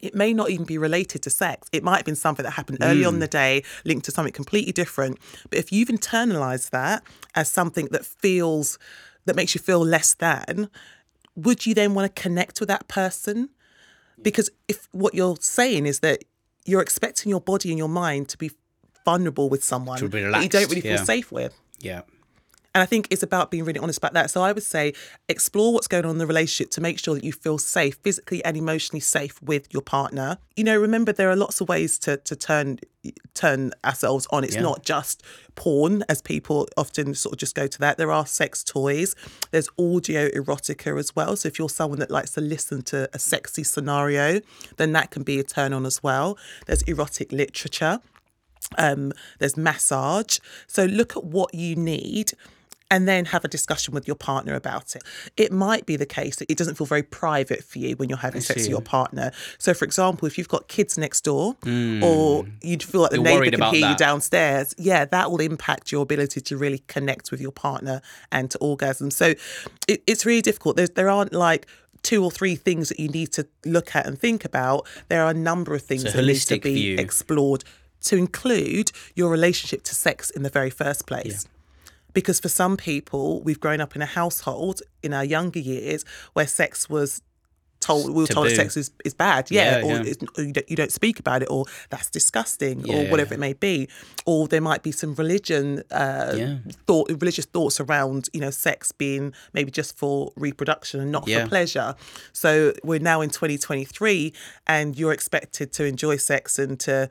it 0.00 0.14
may 0.14 0.32
not 0.32 0.50
even 0.50 0.64
be 0.64 0.78
related 0.78 1.22
to 1.22 1.30
sex. 1.30 1.68
It 1.72 1.82
might 1.82 1.96
have 1.96 2.04
been 2.04 2.16
something 2.16 2.44
that 2.44 2.52
happened 2.52 2.78
early 2.82 3.04
on 3.04 3.14
in 3.14 3.18
mm. 3.18 3.22
the 3.22 3.28
day, 3.28 3.62
linked 3.84 4.04
to 4.04 4.12
something 4.12 4.32
completely 4.32 4.72
different. 4.72 5.18
But 5.50 5.58
if 5.58 5.72
you've 5.72 5.88
internalized 5.88 6.70
that 6.70 7.02
as 7.34 7.50
something 7.50 7.88
that 7.90 8.06
feels, 8.06 8.78
that 9.24 9.36
makes 9.36 9.54
you 9.54 9.60
feel 9.60 9.80
less 9.84 10.14
than, 10.14 10.70
would 11.34 11.66
you 11.66 11.74
then 11.74 11.94
want 11.94 12.14
to 12.14 12.22
connect 12.22 12.60
with 12.60 12.68
that 12.68 12.88
person? 12.88 13.50
Because 14.22 14.50
if 14.66 14.88
what 14.92 15.14
you're 15.14 15.36
saying 15.40 15.86
is 15.86 16.00
that 16.00 16.24
you're 16.64 16.82
expecting 16.82 17.30
your 17.30 17.40
body 17.40 17.70
and 17.70 17.78
your 17.78 17.88
mind 17.88 18.28
to 18.30 18.38
be 18.38 18.50
vulnerable 19.04 19.48
with 19.48 19.64
someone 19.64 19.98
that 20.10 20.42
you 20.42 20.48
don't 20.48 20.68
really 20.68 20.82
feel 20.82 20.92
yeah. 20.92 21.04
safe 21.04 21.32
with. 21.32 21.54
yeah 21.78 22.02
And 22.78 22.84
I 22.84 22.86
think 22.86 23.08
it's 23.10 23.24
about 23.24 23.50
being 23.50 23.64
really 23.64 23.80
honest 23.80 23.98
about 23.98 24.12
that. 24.12 24.30
So 24.30 24.40
I 24.40 24.52
would 24.52 24.62
say 24.62 24.92
explore 25.28 25.72
what's 25.72 25.88
going 25.88 26.04
on 26.04 26.12
in 26.12 26.18
the 26.18 26.28
relationship 26.28 26.70
to 26.74 26.80
make 26.80 27.00
sure 27.00 27.16
that 27.16 27.24
you 27.24 27.32
feel 27.32 27.58
safe, 27.58 27.96
physically 28.04 28.44
and 28.44 28.56
emotionally 28.56 29.00
safe 29.00 29.42
with 29.42 29.66
your 29.74 29.82
partner. 29.82 30.38
You 30.54 30.62
know, 30.62 30.78
remember 30.78 31.12
there 31.12 31.28
are 31.28 31.34
lots 31.34 31.60
of 31.60 31.68
ways 31.68 31.98
to 32.00 32.18
to 32.18 32.36
turn 32.36 32.78
turn 33.34 33.72
ourselves 33.84 34.28
on. 34.30 34.44
It's 34.44 34.54
Yeah. 34.54 34.60
not 34.62 34.84
just 34.84 35.24
porn, 35.56 36.04
as 36.08 36.22
people 36.22 36.68
often 36.76 37.16
sort 37.16 37.32
of 37.32 37.40
just 37.40 37.56
go 37.56 37.66
to 37.66 37.78
that. 37.80 37.98
There 37.98 38.12
are 38.12 38.24
sex 38.26 38.62
toys. 38.62 39.16
There's 39.50 39.68
audio 39.76 40.28
erotica 40.28 40.96
as 41.00 41.16
well. 41.16 41.34
So 41.34 41.48
if 41.48 41.58
you're 41.58 41.68
someone 41.68 41.98
that 41.98 42.12
likes 42.12 42.30
to 42.32 42.40
listen 42.40 42.82
to 42.82 43.08
a 43.12 43.18
sexy 43.18 43.64
scenario, 43.64 44.40
then 44.76 44.92
that 44.92 45.10
can 45.10 45.24
be 45.24 45.40
a 45.40 45.42
turn 45.42 45.72
on 45.72 45.84
as 45.84 46.00
well. 46.00 46.38
There's 46.66 46.82
erotic 46.82 47.32
literature 47.32 47.98
um, 48.76 49.12
there's 49.38 49.56
massage. 49.56 50.38
So 50.66 50.84
look 50.84 51.16
at 51.16 51.24
what 51.24 51.54
you 51.54 51.74
need 51.76 52.32
and 52.90 53.06
then 53.06 53.26
have 53.26 53.44
a 53.44 53.48
discussion 53.48 53.94
with 53.94 54.06
your 54.06 54.16
partner 54.16 54.54
about 54.54 54.96
it. 54.96 55.02
It 55.36 55.52
might 55.52 55.86
be 55.86 55.96
the 55.96 56.06
case 56.06 56.36
that 56.36 56.50
it 56.50 56.56
doesn't 56.56 56.76
feel 56.76 56.86
very 56.86 57.02
private 57.02 57.62
for 57.62 57.78
you 57.78 57.96
when 57.96 58.08
you're 58.08 58.18
having 58.18 58.40
sex 58.40 58.62
with 58.62 58.70
your 58.70 58.80
partner. 58.80 59.32
So, 59.58 59.74
for 59.74 59.84
example, 59.84 60.26
if 60.26 60.38
you've 60.38 60.48
got 60.48 60.68
kids 60.68 60.96
next 60.96 61.22
door 61.22 61.54
hmm. 61.62 62.02
or 62.02 62.46
you'd 62.62 62.82
feel 62.82 63.02
like 63.02 63.10
the 63.10 63.16
You're 63.16 63.24
neighbour 63.24 63.38
worried 63.40 63.54
can 63.54 63.74
hear 63.74 63.90
you 63.90 63.96
downstairs, 63.96 64.74
yeah, 64.78 65.04
that 65.06 65.30
will 65.30 65.40
impact 65.40 65.92
your 65.92 66.02
ability 66.02 66.40
to 66.40 66.56
really 66.56 66.82
connect 66.86 67.30
with 67.30 67.40
your 67.40 67.52
partner 67.52 68.00
and 68.32 68.50
to 68.50 68.58
orgasm. 68.58 69.10
So 69.10 69.34
it, 69.86 70.02
it's 70.06 70.24
really 70.24 70.42
difficult. 70.42 70.76
There's, 70.76 70.90
there 70.90 71.10
aren't 71.10 71.32
like, 71.32 71.66
Two 72.02 72.22
or 72.22 72.30
three 72.30 72.54
things 72.54 72.90
that 72.90 73.00
you 73.00 73.08
need 73.08 73.32
to 73.32 73.48
look 73.66 73.96
at 73.96 74.06
and 74.06 74.16
think 74.16 74.44
about. 74.44 74.86
There 75.08 75.20
are 75.24 75.30
a 75.30 75.34
number 75.34 75.74
of 75.74 75.82
things 75.82 76.04
that 76.04 76.24
need 76.24 76.36
to 76.36 76.60
be 76.60 76.74
view. 76.74 76.96
explored 76.96 77.64
to 78.02 78.16
include 78.16 78.92
your 79.16 79.30
relationship 79.30 79.82
to 79.82 79.96
sex 79.96 80.30
in 80.30 80.44
the 80.44 80.48
very 80.48 80.70
first 80.70 81.08
place. 81.08 81.48
Because 82.18 82.38
for 82.40 82.48
some 82.48 82.76
people, 82.76 83.26
we've 83.46 83.60
grown 83.60 83.80
up 83.80 83.94
in 83.96 84.02
a 84.02 84.06
household 84.20 84.76
in 85.04 85.10
our 85.18 85.24
younger 85.36 85.60
years 85.60 86.00
where 86.32 86.48
sex 86.48 86.88
was 86.88 87.22
told, 87.80 88.06
we 88.06 88.22
were 88.22 88.26
told 88.26 88.46
that 88.48 88.56
sex 88.56 88.76
is, 88.76 88.90
is 89.04 89.14
bad, 89.14 89.42
yeah, 89.52 89.78
Yeah, 89.78 89.84
or, 89.86 89.92
yeah. 90.04 90.12
Or 90.36 90.42
you, 90.42 90.52
don't, 90.52 90.68
you 90.70 90.74
don't 90.82 90.90
speak 90.90 91.20
about 91.20 91.42
it, 91.44 91.48
or 91.48 91.64
that's 91.90 92.10
disgusting, 92.10 92.76
or 92.90 93.04
whatever 93.10 93.34
it 93.34 93.40
may 93.48 93.52
be. 93.52 93.88
Or 94.26 94.48
there 94.48 94.60
might 94.70 94.82
be 94.82 94.90
some 94.90 95.14
religion 95.14 95.84
uh, 95.92 96.34
Yeah. 96.36 96.56
thought, 96.88 97.08
religious 97.20 97.44
thoughts 97.44 97.78
around, 97.78 98.28
you 98.32 98.40
know, 98.40 98.50
sex 98.50 98.90
being 98.90 99.32
maybe 99.52 99.70
just 99.70 99.96
for 99.96 100.32
reproduction 100.36 101.00
and 101.00 101.12
not 101.12 101.28
Yeah. 101.28 101.42
for 101.44 101.48
pleasure. 101.50 101.94
So 102.32 102.72
we're 102.82 102.98
now 103.12 103.20
in 103.20 103.30
2023, 103.30 104.32
and 104.66 104.98
you're 104.98 105.12
expected 105.12 105.72
to 105.74 105.84
enjoy 105.84 106.16
sex 106.16 106.58
and 106.58 106.80
to 106.80 107.08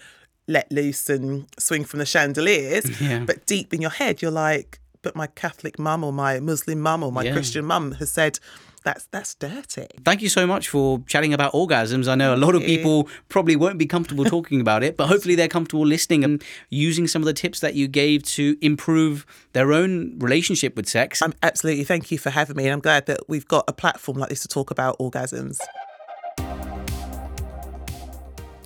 let 0.50 0.70
loose 0.72 1.10
and 1.10 1.46
swing 1.58 1.86
from 1.86 2.00
the 2.00 2.06
chandeliers. 2.06 2.86
Yeah. 3.02 3.24
But 3.26 3.46
deep 3.46 3.74
in 3.74 3.82
your 3.82 3.92
head, 4.02 4.22
you're 4.22 4.32
like, 4.48 4.80
but 5.02 5.16
my 5.16 5.28
Catholic 5.28 5.78
mum 5.80 6.04
or 6.04 6.12
my 6.14 6.40
Muslim 6.40 6.80
mum 6.80 7.04
or 7.04 7.12
my 7.12 7.24
Yeah. 7.24 7.34
Christian 7.34 7.66
mum 7.66 7.94
has 7.94 8.12
said 8.12 8.40
that's 8.84 9.06
that's 9.12 9.36
dirty. 9.36 9.88
Thank 10.06 10.22
you 10.22 10.30
so 10.30 10.48
much 10.48 10.70
for 10.70 11.02
chatting 11.08 11.34
about 11.34 11.52
orgasms. 11.54 12.08
I 12.08 12.16
know 12.16 12.34
a 12.34 12.38
lot 12.38 12.56
of 12.56 12.62
people 12.62 13.10
probably 13.28 13.56
won't 13.58 13.78
be 13.78 13.86
comfortable 13.86 14.24
talking 14.38 14.62
about 14.62 14.82
it, 14.84 14.96
but 14.96 15.08
hopefully 15.08 15.36
they're 15.36 15.50
comfortable 15.50 15.86
listening 15.86 16.24
and 16.24 16.42
using 16.70 17.06
some 17.08 17.22
of 17.22 17.26
the 17.26 17.34
tips 17.34 17.60
that 17.60 17.74
you 17.76 17.88
gave 17.90 18.24
to 18.24 18.56
improve 18.62 19.26
their 19.52 19.74
own 19.74 20.18
relationship 20.20 20.78
with 20.78 20.88
sex. 20.88 21.22
I'm 21.22 21.34
absolutely 21.44 21.84
thank 21.84 22.12
you 22.12 22.18
for 22.18 22.30
having 22.30 22.56
me, 22.56 22.64
and 22.64 22.72
I'm 22.74 22.80
glad 22.80 23.08
that 23.08 23.28
we've 23.28 23.48
got 23.48 23.66
a 23.68 23.74
platform 23.74 24.18
like 24.20 24.30
this 24.30 24.42
to 24.44 24.48
talk 24.48 24.72
about 24.72 24.98
orgasms. 25.00 25.60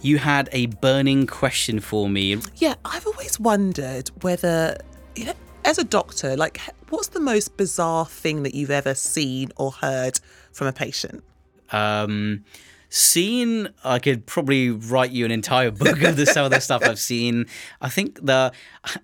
You 0.04 0.18
had 0.18 0.50
a 0.52 0.66
burning 0.66 1.28
question 1.28 1.80
for 1.80 2.10
me. 2.10 2.38
Yeah, 2.56 2.74
I've 2.86 3.06
always 3.06 3.40
wondered 3.40 4.10
whether, 4.22 4.78
you 5.16 5.26
know, 5.26 5.34
as 5.66 5.78
a 5.78 5.84
doctor, 5.84 6.36
like, 6.36 6.60
what's 6.90 7.10
the 7.10 7.20
most 7.20 7.58
bizarre 7.58 8.06
thing 8.06 8.44
that 8.44 8.56
you've 8.56 8.72
ever 8.72 8.96
seen 8.96 9.52
or 9.56 9.72
heard 9.72 10.20
from 10.52 10.68
a 10.68 10.74
patient? 10.74 11.24
Um, 11.72 12.44
seen, 12.90 13.70
I 13.84 14.00
could 14.00 14.26
probably 14.26 14.70
write 14.70 15.12
you 15.12 15.26
an 15.26 15.32
entire 15.32 15.72
book 15.72 16.02
of 16.02 16.18
the 16.18 16.26
some 16.26 16.46
of 16.46 16.52
the 16.52 16.60
stuff 16.62 16.84
I've 16.84 17.00
seen. 17.00 17.46
I 17.80 17.90
think 17.90 18.24
the 18.24 18.52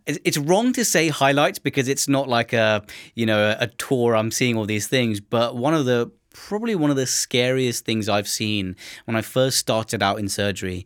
it's 0.05 0.19
it's 0.23 0.37
wrong 0.37 0.73
to 0.73 0.83
say 0.83 1.07
highlights 1.07 1.59
because 1.59 1.87
it's 1.87 2.07
not 2.07 2.27
like 2.27 2.53
a 2.53 2.83
you 3.15 3.25
know 3.25 3.55
a 3.59 3.67
tour. 3.67 4.15
I'm 4.15 4.31
seeing 4.31 4.57
all 4.57 4.65
these 4.65 4.87
things, 4.87 5.19
but 5.19 5.55
one 5.55 5.73
of 5.73 5.85
the 5.85 6.11
probably 6.33 6.75
one 6.75 6.91
of 6.91 6.97
the 6.97 7.07
scariest 7.07 7.85
things 7.85 8.07
I've 8.07 8.27
seen 8.27 8.75
when 9.05 9.15
I 9.15 9.21
first 9.21 9.57
started 9.57 10.03
out 10.03 10.19
in 10.19 10.29
surgery 10.29 10.85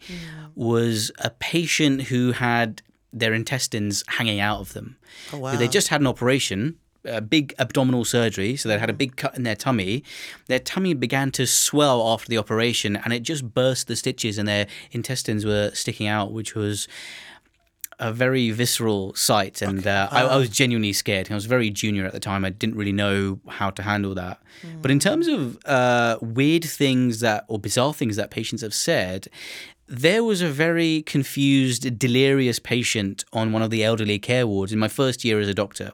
was 0.56 1.12
a 1.20 1.30
patient 1.30 2.04
who 2.04 2.32
had 2.32 2.82
their 3.14 3.34
intestines 3.34 4.04
hanging 4.08 4.40
out 4.40 4.60
of 4.60 4.74
them. 4.74 4.98
Oh, 5.34 5.38
wow. 5.40 5.56
They 5.56 5.68
just 5.68 5.90
had 5.90 6.02
an 6.02 6.08
operation, 6.08 6.78
a 7.04 7.22
big 7.22 7.54
abdominal 7.60 8.06
surgery, 8.06 8.56
so 8.56 8.70
they 8.70 8.78
had 8.78 8.90
a 8.90 8.94
big 8.94 9.16
cut 9.16 9.36
in 9.36 9.44
their 9.44 9.56
tummy. 9.56 10.04
Their 10.48 10.60
tummy 10.60 10.94
began 10.94 11.32
to 11.32 11.46
swell 11.46 12.08
after 12.08 12.30
the 12.30 12.38
operation, 12.38 12.96
and 12.96 13.14
it 13.14 13.24
just 13.24 13.54
burst 13.54 13.88
the 13.88 13.96
stitches, 13.96 14.38
and 14.38 14.48
their 14.48 14.68
intestines 14.92 15.46
were 15.46 15.72
sticking 15.74 16.08
out, 16.08 16.32
which 16.32 16.56
was 16.56 16.88
a 18.00 18.12
very 18.12 18.50
visceral 18.50 19.14
sight, 19.14 19.62
and 19.62 19.86
uh, 19.86 20.08
I, 20.10 20.24
I 20.24 20.36
was 20.36 20.50
genuinely 20.50 20.92
scared. 20.92 21.32
I 21.32 21.36
was 21.36 21.46
very 21.46 21.70
junior 21.70 22.04
at 22.06 22.14
the 22.14 22.20
time. 22.20 22.44
I 22.44 22.50
didn't 22.50 22.76
really 22.76 22.92
know 22.92 23.40
how 23.48 23.70
to 23.70 23.84
handle 23.84 24.16
that. 24.16 24.40
But 24.82 24.90
in 24.90 24.98
terms 24.98 25.28
of 25.28 25.64
uh, 25.66 26.18
weird 26.20 26.64
things 26.64 27.20
that 27.20 27.46
or 27.48 27.60
bizarre 27.60 27.94
things 27.94 28.16
that 28.16 28.32
patients 28.32 28.64
have 28.64 28.74
said, 28.74 29.28
there 29.92 30.24
was 30.24 30.42
a 30.42 30.48
very 30.48 31.02
confused, 31.02 32.00
delirious 32.00 32.60
patient 32.60 33.26
on 33.34 33.52
one 33.52 33.62
of 33.62 33.70
the 33.70 33.84
elderly 33.84 34.18
care 34.20 34.48
wards 34.48 34.72
in 34.72 34.80
my 34.80 34.88
first 34.88 35.26
year 35.26 35.40
as 35.40 35.50
a 35.50 35.54
doctor, 35.54 35.92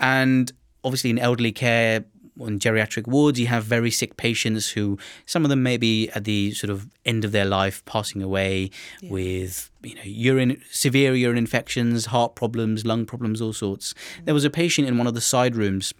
and 0.00 0.52
obviously 0.82 1.10
in 1.10 1.18
elderly 1.18 1.52
care. 1.52 2.04
On 2.40 2.58
geriatric 2.58 3.06
wards, 3.06 3.38
you 3.38 3.48
have 3.48 3.64
very 3.64 3.90
sick 3.90 4.16
patients 4.16 4.70
who, 4.70 4.98
some 5.26 5.44
of 5.44 5.50
them 5.50 5.62
may 5.62 5.76
be 5.76 6.08
at 6.10 6.24
the 6.24 6.52
sort 6.52 6.70
of 6.70 6.88
end 7.04 7.22
of 7.26 7.32
their 7.32 7.44
life, 7.44 7.84
passing 7.84 8.22
away 8.22 8.70
with 9.02 9.70
you 9.82 9.94
know 9.94 10.02
urine, 10.04 10.62
severe 10.70 11.14
urine 11.14 11.36
infections, 11.36 12.06
heart 12.06 12.34
problems, 12.36 12.86
lung 12.86 13.04
problems, 13.04 13.42
all 13.42 13.52
sorts. 13.52 13.92
Mm. 13.92 14.24
There 14.24 14.34
was 14.34 14.46
a 14.46 14.50
patient 14.50 14.88
in 14.88 14.96
one 14.96 15.06
of 15.06 15.12
the 15.12 15.20
side 15.20 15.54
rooms 15.54 15.92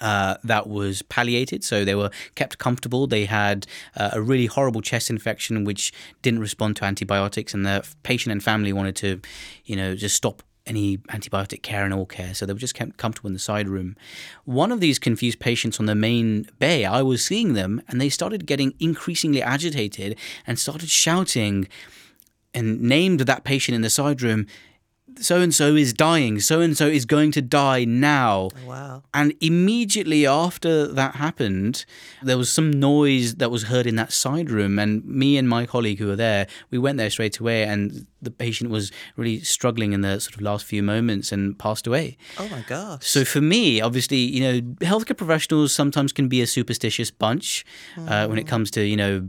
uh, 0.00 0.36
that 0.44 0.66
was 0.68 1.02
palliated, 1.02 1.64
so 1.64 1.84
they 1.84 1.94
were 1.94 2.10
kept 2.34 2.58
comfortable. 2.58 3.06
They 3.06 3.24
had 3.26 3.66
uh, 3.96 4.10
a 4.12 4.22
really 4.22 4.46
horrible 4.46 4.80
chest 4.80 5.10
infection 5.10 5.64
which 5.64 5.92
didn't 6.22 6.40
respond 6.40 6.76
to 6.76 6.84
antibiotics, 6.84 7.54
and 7.54 7.64
the 7.64 7.86
patient 8.02 8.32
and 8.32 8.42
family 8.42 8.72
wanted 8.72 8.96
to, 8.96 9.20
you 9.64 9.76
know, 9.76 9.94
just 9.94 10.16
stop 10.16 10.42
any 10.66 10.98
antibiotic 10.98 11.62
care 11.62 11.84
and 11.84 11.94
all 11.94 12.06
care, 12.06 12.34
so 12.34 12.44
they 12.44 12.52
were 12.52 12.58
just 12.58 12.74
kept 12.74 12.98
comfortable 12.98 13.28
in 13.28 13.32
the 13.32 13.38
side 13.38 13.68
room. 13.68 13.96
One 14.44 14.70
of 14.70 14.80
these 14.80 14.98
confused 14.98 15.40
patients 15.40 15.80
on 15.80 15.86
the 15.86 15.94
main 15.94 16.46
bay, 16.58 16.84
I 16.84 17.02
was 17.02 17.24
seeing 17.24 17.54
them, 17.54 17.82
and 17.88 18.00
they 18.00 18.10
started 18.10 18.46
getting 18.46 18.74
increasingly 18.78 19.42
agitated 19.42 20.16
and 20.46 20.58
started 20.58 20.90
shouting 20.90 21.68
and 22.54 22.80
named 22.82 23.20
that 23.20 23.44
patient 23.44 23.74
in 23.74 23.82
the 23.82 23.90
side 23.90 24.22
room 24.22 24.46
so 25.20 25.40
and 25.40 25.54
so 25.54 25.74
is 25.74 25.92
dying, 25.92 26.40
so 26.40 26.60
and 26.60 26.76
so 26.76 26.86
is 26.86 27.04
going 27.04 27.32
to 27.32 27.42
die 27.42 27.84
now. 27.84 28.50
Wow. 28.66 29.02
And 29.14 29.34
immediately 29.40 30.26
after 30.26 30.86
that 30.86 31.16
happened, 31.16 31.84
there 32.22 32.38
was 32.38 32.50
some 32.50 32.70
noise 32.70 33.36
that 33.36 33.50
was 33.50 33.64
heard 33.64 33.86
in 33.86 33.96
that 33.96 34.12
side 34.12 34.50
room. 34.50 34.78
And 34.78 35.04
me 35.04 35.36
and 35.36 35.48
my 35.48 35.66
colleague 35.66 35.98
who 35.98 36.06
were 36.06 36.16
there, 36.16 36.46
we 36.70 36.78
went 36.78 36.98
there 36.98 37.10
straight 37.10 37.38
away. 37.38 37.64
And 37.64 38.06
the 38.20 38.30
patient 38.30 38.70
was 38.70 38.90
really 39.16 39.40
struggling 39.40 39.92
in 39.92 40.00
the 40.00 40.20
sort 40.20 40.34
of 40.34 40.40
last 40.40 40.64
few 40.64 40.82
moments 40.82 41.30
and 41.30 41.58
passed 41.58 41.86
away. 41.86 42.16
Oh 42.38 42.48
my 42.48 42.64
gosh. 42.66 43.06
So 43.06 43.24
for 43.24 43.40
me, 43.40 43.80
obviously, 43.80 44.18
you 44.18 44.40
know, 44.40 44.60
healthcare 44.86 45.16
professionals 45.16 45.72
sometimes 45.72 46.12
can 46.12 46.28
be 46.28 46.40
a 46.40 46.46
superstitious 46.46 47.10
bunch 47.10 47.64
uh, 47.96 48.26
when 48.26 48.38
it 48.38 48.46
comes 48.46 48.70
to, 48.72 48.84
you 48.84 48.96
know, 48.96 49.28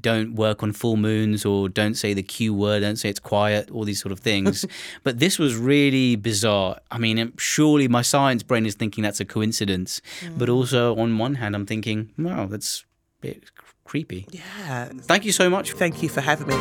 don't 0.00 0.34
work 0.34 0.62
on 0.62 0.72
full 0.72 0.96
moons 0.96 1.44
or 1.44 1.68
don't 1.68 1.94
say 1.94 2.14
the 2.14 2.22
Q 2.22 2.54
word, 2.54 2.80
don't 2.80 2.96
say 2.96 3.08
it's 3.08 3.20
quiet, 3.20 3.70
all 3.70 3.84
these 3.84 4.00
sort 4.00 4.12
of 4.12 4.20
things. 4.20 4.64
but 5.02 5.18
this 5.20 5.38
was 5.38 5.56
really 5.56 6.16
bizarre. 6.16 6.80
I 6.90 6.98
mean, 6.98 7.32
surely 7.38 7.88
my 7.88 8.02
science 8.02 8.42
brain 8.42 8.66
is 8.66 8.74
thinking 8.74 9.04
that's 9.04 9.20
a 9.20 9.24
coincidence. 9.24 10.00
Mm. 10.20 10.38
But 10.38 10.48
also, 10.48 10.96
on 10.96 11.18
one 11.18 11.36
hand, 11.36 11.54
I'm 11.54 11.66
thinking, 11.66 12.10
wow, 12.18 12.46
that's 12.46 12.84
a 13.18 13.26
bit 13.26 13.50
creepy. 13.84 14.26
yeah. 14.30 14.88
Thank 15.02 15.24
you 15.24 15.32
so 15.32 15.50
much. 15.50 15.72
Thank 15.72 16.02
you 16.02 16.08
for 16.08 16.20
having 16.20 16.46
me. 16.48 16.54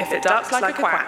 If 0.00 0.12
it 0.12 0.22
ducks 0.22 0.50
like, 0.52 0.74
a 0.74 0.78
quack. 0.78 1.06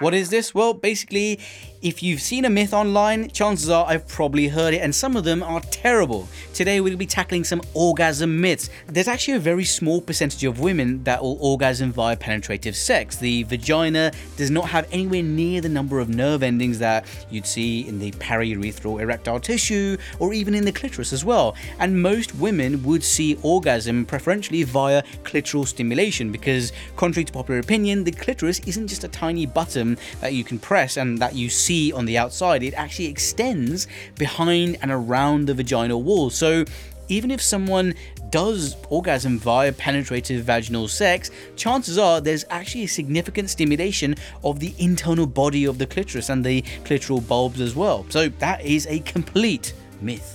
What 0.00 0.14
is 0.14 0.28
this? 0.30 0.54
Well, 0.54 0.74
basically, 0.74 1.40
if 1.80 2.02
you've 2.02 2.20
seen 2.20 2.44
a 2.44 2.50
myth 2.50 2.74
online, 2.74 3.30
chances 3.30 3.70
are 3.70 3.86
I've 3.86 4.08
probably 4.08 4.48
heard 4.48 4.74
it, 4.74 4.78
and 4.78 4.94
some 4.94 5.16
of 5.16 5.24
them 5.24 5.42
are 5.42 5.60
terrible. 5.60 6.28
Today, 6.52 6.80
we'll 6.80 6.96
be 6.96 7.06
tackling 7.06 7.44
some 7.44 7.62
orgasm 7.74 8.40
myths. 8.40 8.68
There's 8.86 9.06
actually 9.06 9.34
a 9.34 9.40
very 9.40 9.64
small 9.64 10.00
percentage 10.00 10.42
of 10.44 10.58
women 10.58 11.04
that 11.04 11.22
will 11.22 11.38
orgasm 11.40 11.92
via 11.92 12.16
penetrative 12.16 12.74
sex. 12.74 13.16
The 13.16 13.44
vagina 13.44 14.12
does 14.36 14.50
not 14.50 14.68
have 14.68 14.88
anywhere 14.90 15.22
near 15.22 15.60
the 15.60 15.68
number 15.68 16.00
of 16.00 16.08
nerve 16.08 16.42
endings 16.42 16.78
that 16.80 17.06
you'd 17.30 17.46
see 17.46 17.86
in 17.86 17.98
the 17.98 18.10
periurethral 18.12 19.00
erectile 19.00 19.38
tissue 19.38 19.96
or 20.18 20.32
even 20.32 20.54
in 20.54 20.64
the 20.64 20.72
clitoris 20.72 21.12
as 21.12 21.24
well. 21.24 21.54
And 21.78 22.02
most 22.02 22.34
women 22.36 22.82
would 22.82 23.04
see 23.04 23.38
orgasm 23.42 24.04
preferentially 24.04 24.64
via 24.64 25.02
clitoral 25.22 25.66
stimulation 25.66 26.32
because, 26.32 26.72
contrary 26.96 27.24
to 27.24 27.32
popular 27.32 27.60
opinion, 27.60 28.02
the 28.02 28.12
clitoris 28.12 28.58
isn't 28.60 28.88
just 28.88 29.04
a 29.04 29.08
tiny 29.08 29.46
button 29.46 29.96
that 30.20 30.32
you 30.32 30.42
can 30.42 30.58
press 30.58 30.96
and 30.96 31.18
that 31.18 31.34
you 31.34 31.48
on 31.68 32.06
the 32.06 32.16
outside, 32.16 32.62
it 32.62 32.74
actually 32.74 33.06
extends 33.06 33.86
behind 34.16 34.78
and 34.80 34.90
around 34.90 35.46
the 35.46 35.54
vaginal 35.54 36.02
wall. 36.02 36.30
So 36.30 36.64
even 37.08 37.30
if 37.30 37.40
someone 37.40 37.94
does 38.30 38.76
orgasm 38.90 39.38
via 39.38 39.72
penetrative 39.72 40.42
vaginal 40.42 40.88
sex, 40.88 41.30
chances 41.56 41.98
are 41.98 42.20
there's 42.20 42.44
actually 42.50 42.84
a 42.84 42.88
significant 42.88 43.50
stimulation 43.50 44.14
of 44.44 44.60
the 44.60 44.74
internal 44.78 45.26
body 45.26 45.64
of 45.64 45.78
the 45.78 45.86
clitoris 45.86 46.28
and 46.28 46.44
the 46.44 46.62
clitoral 46.84 47.26
bulbs 47.26 47.60
as 47.60 47.74
well. 47.74 48.04
So 48.10 48.28
that 48.28 48.62
is 48.62 48.86
a 48.86 49.00
complete 49.00 49.72
myth. 50.00 50.34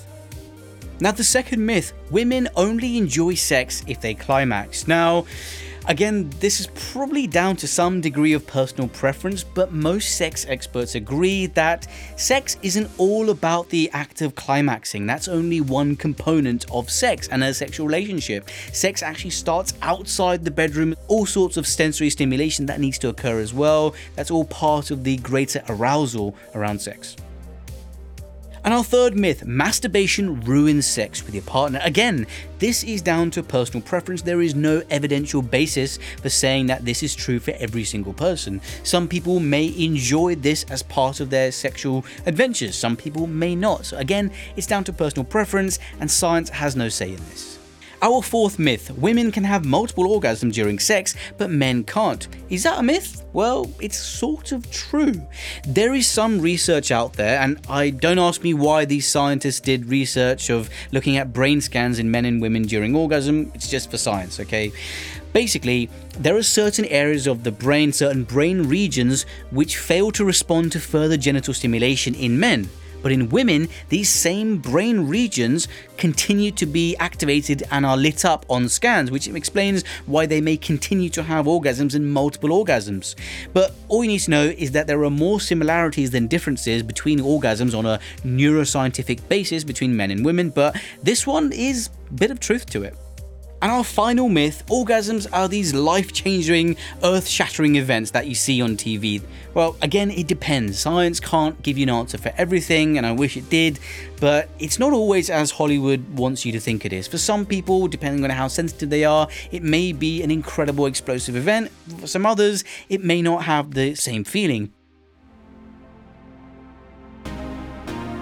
Now, 1.00 1.12
the 1.12 1.24
second 1.24 1.66
myth 1.66 1.94
women 2.12 2.48
only 2.56 2.98
enjoy 2.98 3.34
sex 3.34 3.84
if 3.88 4.00
they 4.00 4.14
climax. 4.14 4.88
Now, 4.88 5.26
Again, 5.86 6.30
this 6.40 6.62
is 6.62 6.68
probably 6.94 7.28
down 7.28 7.58
to 7.58 7.68
some 7.68 8.00
degree 8.00 8.32
of 8.32 8.48
personal 8.48 8.88
preference, 8.88 9.44
but 9.44 9.74
most 9.74 10.18
sex 10.18 10.46
experts 10.48 10.96
agree 10.96 11.48
that 11.48 11.88
sex 12.16 12.58
isn't 12.62 12.90
all 12.98 13.32
about 13.32 13.68
the 13.68 13.90
act 13.92 14.22
of 14.22 14.34
climaxing. 14.34 15.06
That's 15.06 15.28
only 15.28 15.60
one 15.60 15.98
component 15.98 16.72
of 16.72 16.90
sex 16.90 17.28
and 17.28 17.44
a 17.44 17.54
sexual 17.54 17.86
relationship. 17.86 18.50
Sex 18.72 19.04
actually 19.04 19.32
starts 19.32 19.74
outside 19.82 20.46
the 20.46 20.52
bedroom, 20.52 20.96
all 21.10 21.26
sorts 21.26 21.58
of 21.58 21.68
sensory 21.68 22.10
stimulation 22.10 22.66
that 22.68 22.80
needs 22.80 22.98
to 23.00 23.10
occur 23.10 23.42
as 23.42 23.54
well. 23.54 23.94
That's 24.16 24.32
all 24.32 24.46
part 24.46 24.90
of 24.90 25.04
the 25.04 25.18
greater 25.18 25.64
arousal 25.68 26.34
around 26.56 26.80
sex. 26.80 27.18
And 28.64 28.74
our 28.74 28.84
third 28.84 29.18
myth 29.18 29.46
masturbation 29.46 30.40
ruins 30.42 30.88
sex 30.88 31.26
with 31.26 31.34
your 31.36 31.44
partner. 31.44 31.82
Again, 31.84 32.26
this 32.60 32.84
is 32.84 33.02
down 33.02 33.30
to 33.32 33.44
personal 33.44 33.82
preference. 33.82 34.22
There 34.22 34.42
is 34.42 34.56
no 34.56 34.82
evidential 34.90 35.42
basis 35.42 36.00
for 36.22 36.30
saying 36.30 36.68
that 36.68 36.86
this 36.86 37.04
is 37.04 37.14
true 37.14 37.40
for 37.40 37.52
every 37.60 37.84
single 37.84 38.14
person. 38.14 38.62
Some 38.84 39.10
people 39.10 39.42
may 39.42 39.74
enjoy 39.78 40.36
this 40.36 40.64
as 40.70 40.82
part 40.82 41.20
of 41.20 41.30
their 41.30 41.52
sexual 41.52 42.06
adventures, 42.26 42.78
some 42.78 42.96
people 42.96 43.28
may 43.28 43.54
not. 43.56 43.86
So, 43.86 43.98
again, 43.98 44.32
it's 44.56 44.68
down 44.68 44.86
to 44.86 44.94
personal 44.94 45.26
preference, 45.26 45.80
and 46.00 46.10
science 46.10 46.50
has 46.50 46.76
no 46.76 46.88
say 46.88 47.10
in 47.10 47.18
this. 47.30 47.53
Our 48.04 48.22
fourth 48.22 48.60
myth 48.60 48.92
women 48.98 49.32
can 49.32 49.46
have 49.46 49.64
multiple 49.64 50.04
orgasms 50.04 50.52
during 50.52 50.78
sex, 50.78 51.16
but 51.38 51.50
men 51.50 51.86
can't. 51.86 52.28
Is 52.50 52.64
that 52.64 52.80
a 52.80 52.84
myth? 52.84 53.24
Well, 53.32 53.72
it's 53.80 53.98
sort 53.98 54.52
of 54.52 54.70
true. 54.70 55.26
There 55.66 55.94
is 55.94 56.06
some 56.06 56.42
research 56.42 56.92
out 56.92 57.14
there, 57.14 57.40
and 57.40 57.66
I 57.70 57.92
don't 57.92 58.20
ask 58.20 58.44
me 58.44 58.54
why 58.54 58.84
these 58.84 59.08
scientists 59.08 59.62
did 59.62 59.86
research 59.86 60.50
of 60.50 60.70
looking 60.92 61.16
at 61.16 61.32
brain 61.32 61.62
scans 61.62 61.98
in 61.98 62.12
men 62.12 62.26
and 62.26 62.42
women 62.42 62.64
during 62.64 62.94
orgasm, 62.94 63.50
it's 63.56 63.70
just 63.70 63.90
for 63.90 63.98
science, 63.98 64.38
okay? 64.38 64.74
Basically, 65.32 65.90
there 66.20 66.36
are 66.36 66.44
certain 66.44 66.84
areas 66.86 67.26
of 67.26 67.46
the 67.46 67.54
brain, 67.54 67.94
certain 67.94 68.26
brain 68.26 68.68
regions, 68.68 69.26
which 69.52 69.78
fail 69.78 70.12
to 70.12 70.26
respond 70.26 70.74
to 70.74 70.82
further 70.82 71.16
genital 71.16 71.54
stimulation 71.54 72.16
in 72.16 72.38
men. 72.38 72.70
But 73.04 73.12
in 73.12 73.30
women, 73.30 73.70
these 73.90 74.10
same 74.10 74.58
brain 74.58 75.08
regions 75.08 75.68
continue 75.98 76.52
to 76.52 76.66
be 76.66 76.96
activated 76.98 77.62
and 77.70 77.86
are 77.86 77.98
lit 77.98 78.26
up 78.26 78.46
on 78.50 78.70
scans, 78.70 79.12
which 79.12 79.28
explains 79.28 79.86
why 80.08 80.26
they 80.26 80.42
may 80.42 80.58
continue 80.58 81.10
to 81.12 81.24
have 81.24 81.46
orgasms 81.46 81.94
and 81.94 82.12
multiple 82.12 82.50
orgasms. 82.50 83.14
But 83.54 83.76
all 83.90 84.04
you 84.04 84.10
need 84.10 84.20
to 84.20 84.32
know 84.32 84.46
is 84.46 84.72
that 84.72 84.88
there 84.88 85.04
are 85.04 85.12
more 85.12 85.40
similarities 85.40 86.12
than 86.12 86.28
differences 86.28 86.82
between 86.82 87.20
orgasms 87.20 87.78
on 87.78 87.86
a 87.86 88.00
neuroscientific 88.26 89.28
basis 89.28 89.64
between 89.64 89.96
men 89.96 90.10
and 90.10 90.26
women, 90.26 90.50
but 90.50 90.76
this 91.04 91.28
one 91.28 91.52
is 91.52 91.90
a 92.10 92.14
bit 92.14 92.32
of 92.32 92.40
truth 92.40 92.66
to 92.68 92.84
it. 92.84 92.96
And 93.64 93.72
our 93.72 93.86
final 93.86 94.28
myth 94.28 94.62
orgasms 94.68 95.26
are 95.32 95.48
these 95.48 95.74
life 95.74 96.12
changing, 96.12 96.76
earth 97.02 97.26
shattering 97.26 97.78
events 97.78 98.12
that 98.12 98.28
you 98.28 98.36
see 98.36 98.62
on 98.62 98.76
TV. 98.76 99.22
Well, 99.54 99.78
again, 99.82 100.12
it 100.12 100.28
depends. 100.28 100.78
Science 100.78 101.22
can't 101.22 101.62
give 101.62 101.78
you 101.78 101.84
an 101.84 101.90
answer 101.90 102.18
for 102.18 102.34
everything, 102.36 102.98
and 102.98 103.08
I 103.08 103.14
wish 103.14 103.38
it 103.38 103.50
did, 103.50 103.80
but 104.20 104.50
it's 104.60 104.80
not 104.80 104.92
always 104.92 105.30
as 105.30 105.52
Hollywood 105.52 106.06
wants 106.10 106.46
you 106.46 106.52
to 106.52 106.60
think 106.60 106.84
it 106.84 106.92
is. 106.92 107.08
For 107.08 107.18
some 107.18 107.46
people, 107.46 107.88
depending 107.88 108.26
on 108.26 108.32
how 108.32 108.50
sensitive 108.50 108.90
they 108.90 109.06
are, 109.06 109.30
it 109.50 109.64
may 109.64 109.94
be 109.94 110.22
an 110.24 110.30
incredible 110.30 110.86
explosive 110.86 111.38
event. 111.38 111.72
For 112.00 112.08
some 112.08 112.26
others, 112.26 112.66
it 112.90 113.02
may 113.02 113.22
not 113.22 113.44
have 113.44 113.76
the 113.76 113.96
same 113.96 114.26
feeling. 114.26 114.74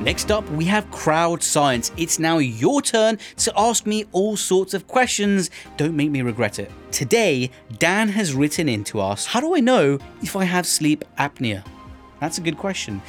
Next 0.01 0.31
up, 0.31 0.49
we 0.49 0.65
have 0.65 0.89
crowd 0.89 1.43
science. 1.43 1.91
It's 1.95 2.17
now 2.17 2.39
your 2.39 2.81
turn 2.81 3.19
to 3.37 3.53
ask 3.55 3.85
me 3.85 4.05
all 4.11 4.35
sorts 4.35 4.73
of 4.73 4.87
questions. 4.87 5.51
Don't 5.77 5.95
make 5.95 6.09
me 6.09 6.23
regret 6.23 6.57
it. 6.57 6.71
Today, 6.91 7.51
Dan 7.77 8.09
has 8.09 8.33
written 8.33 8.67
in 8.67 8.83
to 8.85 8.99
ask 8.99 9.27
How 9.27 9.39
do 9.39 9.55
I 9.55 9.59
know 9.59 9.99
if 10.23 10.35
I 10.35 10.45
have 10.45 10.65
sleep 10.65 11.05
apnea? 11.19 11.63
That's 12.19 12.39
a 12.39 12.41
good 12.41 12.57
question. 12.57 12.99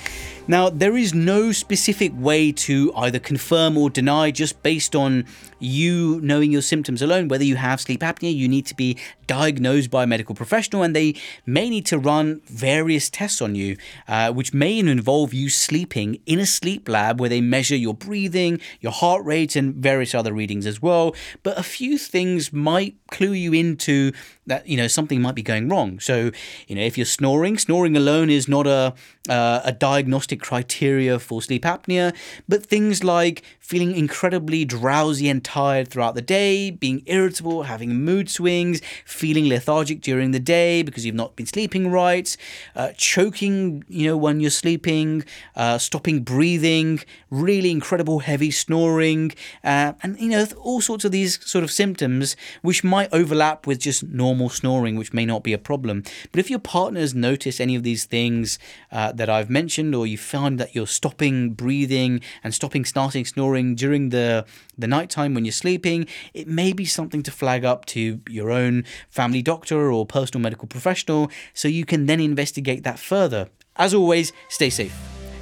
Now, 0.49 0.69
there 0.69 0.97
is 0.97 1.15
no 1.15 1.53
specific 1.53 2.13
way 2.17 2.51
to 2.53 2.93
either 2.97 3.21
confirm 3.21 3.79
or 3.79 3.91
deny 3.91 4.33
just 4.33 4.61
based 4.63 4.97
on 4.97 5.25
you 5.61 6.19
knowing 6.23 6.51
your 6.51 6.63
symptoms 6.63 7.01
alone. 7.01 7.29
Whether 7.29 7.45
you 7.45 7.57
have 7.57 7.81
sleep 7.81 8.01
apnea, 8.01 8.35
you 8.35 8.49
need 8.49 8.67
to 8.67 8.75
be 8.75 8.99
diagnosed 9.29 9.91
by 9.91 10.03
a 10.03 10.07
medical 10.07 10.35
professional 10.35 10.83
and 10.83 10.97
they 10.97 11.15
may 11.47 11.71
need 11.71 11.87
to 11.87 11.99
run 11.99 12.41
various 12.47 13.09
tests 13.09 13.41
on 13.41 13.55
you, 13.55 13.77
uh, 14.09 14.33
which 14.33 14.53
may 14.53 14.81
involve 14.81 15.33
you 15.33 15.49
sleeping 15.49 16.19
in 16.27 16.41
a 16.41 16.47
sleep 16.47 16.89
lab 16.89 17.21
where 17.21 17.29
they 17.29 17.41
measure 17.41 17.77
your 17.77 17.95
breathing, 17.95 18.61
your 18.81 18.93
heart 18.93 19.25
rate, 19.25 19.55
and 19.55 19.77
various 19.77 20.15
other 20.15 20.33
readings 20.33 20.67
as 20.67 20.83
well. 20.83 21.15
But 21.45 21.57
a 21.57 21.63
few 21.63 21.99
things 21.99 22.53
might 22.53 22.97
clue 23.11 23.33
you 23.33 23.53
into 23.53 24.13
that 24.47 24.67
you 24.67 24.77
know 24.77 24.89
something 24.89 25.23
might 25.23 25.35
be 25.35 25.43
going 25.43 25.69
wrong. 25.69 26.01
So 26.01 26.33
you 26.67 26.75
know 26.75 26.83
if 26.83 26.99
you're 26.99 27.05
snoring, 27.05 27.59
snoring 27.59 27.97
alone 27.97 28.29
is 28.29 28.49
not 28.49 28.67
a 28.67 28.95
uh, 29.29 29.61
a 29.65 29.73
diagnostic 29.73 30.32
diagnostic 30.33 30.41
criteria 30.41 31.19
for 31.19 31.43
sleep 31.43 31.63
apnea, 31.63 32.15
but 32.49 32.65
things 32.65 33.05
like 33.05 33.43
feeling 33.73 33.97
incredibly 33.97 34.67
drowsy 34.67 35.31
and 35.31 35.43
tired 35.43 35.89
throughout 35.89 36.15
the 36.15 36.21
day, 36.21 36.71
being 36.71 37.03
irritable, 37.07 37.63
having 37.63 38.05
mood 38.05 38.29
swings, 38.29 38.83
feeling 39.07 39.49
lethargic 39.49 40.03
during 40.03 40.31
the 40.31 40.39
day 40.39 40.83
because 40.83 41.07
you've 41.07 41.15
not 41.15 41.35
been 41.37 41.47
sleeping 41.47 41.91
right, 41.91 42.37
uh, 42.77 42.91
choking, 42.99 43.83
you 43.89 44.07
know, 44.07 44.15
when 44.15 44.41
you're 44.41 44.51
sleeping, 44.51 45.25
uh, 45.57 45.79
stopping 45.79 46.21
breathing, 46.21 47.01
really 47.31 47.71
incredible 47.71 48.19
heavy 48.19 48.51
snoring, 48.51 49.33
uh, 49.65 49.95
and 50.03 50.21
you 50.21 50.29
know, 50.29 50.45
all 50.59 50.83
sorts 50.83 51.07
of 51.07 51.11
these 51.11 51.43
sort 51.43 51.65
of 51.65 51.71
symptoms 51.71 52.37
which 52.61 52.85
might 52.85 53.09
overlap 53.11 53.67
with 53.67 53.79
just 53.79 54.03
normal 54.03 54.51
snoring, 54.51 54.97
which 54.97 55.15
may 55.15 55.25
not 55.25 55.43
be 55.43 55.55
a 55.55 55.59
problem. 55.59 56.03
But 56.31 56.41
if 56.41 56.51
your 56.51 56.59
partners 56.59 57.15
notice 57.15 57.59
any 57.59 57.75
of 57.75 57.85
these 57.85 58.05
things 58.05 58.59
uh, 58.91 59.13
that 59.13 59.31
I've 59.31 59.49
mentioned, 59.49 59.95
or 59.95 60.07
you 60.07 60.19
find 60.19 60.61
that 60.61 60.75
you're 60.75 60.87
stopping 60.87 61.55
breathing 61.55 62.21
and 62.45 62.53
stopping 62.53 62.85
starting 62.85 63.25
snoring 63.25 63.62
during 63.75 64.11
the 64.11 64.45
the 64.77 64.87
nighttime 64.87 65.35
when 65.35 65.45
you're 65.45 65.53
sleeping, 65.53 66.07
it 66.35 66.49
may 66.49 66.73
be 66.73 66.85
something 66.85 67.23
to 67.23 67.31
flag 67.31 67.65
up 67.65 67.87
to 67.87 68.21
your 68.29 68.51
own 68.51 68.85
family 69.09 69.43
doctor 69.43 69.93
or 69.93 70.05
personal 70.05 70.43
medical 70.43 70.67
professional 70.67 71.31
so 71.55 71.69
you 71.69 71.85
can 71.85 72.07
then 72.07 72.21
investigate 72.21 72.83
that 72.85 72.99
further. 72.99 73.49
As 73.77 73.95
always, 73.95 74.33
stay 74.49 74.71
safe. 74.71 74.95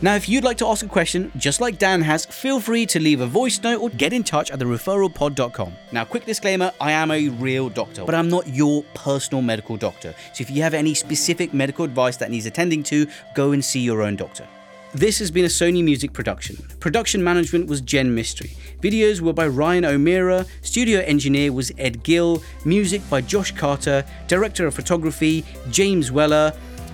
Now, 0.03 0.15
if 0.15 0.31
you'd 0.31 0.45
like 0.45 0.57
to 0.59 0.67
ask 0.67 0.85
a 0.85 0.89
question, 0.89 1.31
just 1.37 1.61
like 1.61 1.79
Dan 1.79 2.01
has, 2.01 2.25
feel 2.25 2.59
free 2.59 2.87
to 2.87 2.99
leave 2.99 3.21
a 3.21 3.27
voice 3.27 3.63
note 3.63 3.83
or 3.83 3.91
get 3.91 4.15
in 4.15 4.25
touch 4.25 4.51
at 4.51 4.59
thereferralpod.com. 4.59 5.73
Now, 5.93 6.07
quick 6.07 6.25
disclaimer 6.25 6.73
I 6.81 6.93
am 6.93 7.11
a 7.11 7.29
real 7.29 7.69
doctor, 7.69 8.07
but 8.07 8.15
I'm 8.15 8.31
not 8.31 8.49
your 8.49 8.83
personal 8.95 9.43
medical 9.43 9.77
doctor. 9.77 10.15
So 10.33 10.41
if 10.41 10.51
you 10.51 10.63
have 10.63 10.73
any 10.73 10.95
specific 10.95 11.53
medical 11.53 11.85
advice 11.85 12.17
that 12.17 12.31
needs 12.31 12.47
attending 12.47 12.83
to, 12.85 13.07
go 13.35 13.53
and 13.53 13.63
see 13.63 13.81
your 13.81 14.01
own 14.01 14.17
doctor. 14.17 14.49
This 14.93 15.21
has 15.21 15.31
been 15.31 15.45
a 15.45 15.49
Sony 15.49 15.85
Music 15.85 16.13
production. 16.13 16.57
Production 16.81 17.23
management 17.23 17.69
was 17.69 17.81
Jen 17.81 18.13
Mystery. 18.13 18.51
Videos 18.81 19.21
were 19.21 19.33
by 19.33 19.47
Ryan 19.47 19.85
O'Meara. 19.85 20.45
Studio 20.63 20.99
engineer 21.03 21.53
was 21.53 21.71
Ed 21.79 22.03
Gill. 22.03 22.43
Music 22.65 23.01
by 23.09 23.21
Josh 23.21 23.53
Carter. 23.53 24.05
Director 24.27 24.67
of 24.67 24.75
photography, 24.75 25.45
James 25.71 26.11
Weller. 26.11 26.53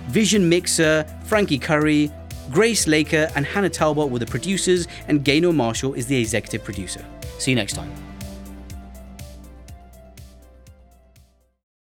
Vision 0.09 0.47
mixer, 0.47 1.05
Frankie 1.25 1.57
Curry. 1.57 2.11
Grace 2.51 2.85
Laker 2.85 3.31
and 3.35 3.47
Hannah 3.47 3.69
Talbot 3.69 4.11
were 4.11 4.19
the 4.19 4.27
producers, 4.27 4.87
and 5.07 5.25
Gaynor 5.25 5.51
Marshall 5.51 5.95
is 5.95 6.05
the 6.05 6.21
executive 6.21 6.63
producer. 6.63 7.03
See 7.39 7.51
you 7.51 7.55
next 7.55 7.73
time. 7.73 8.06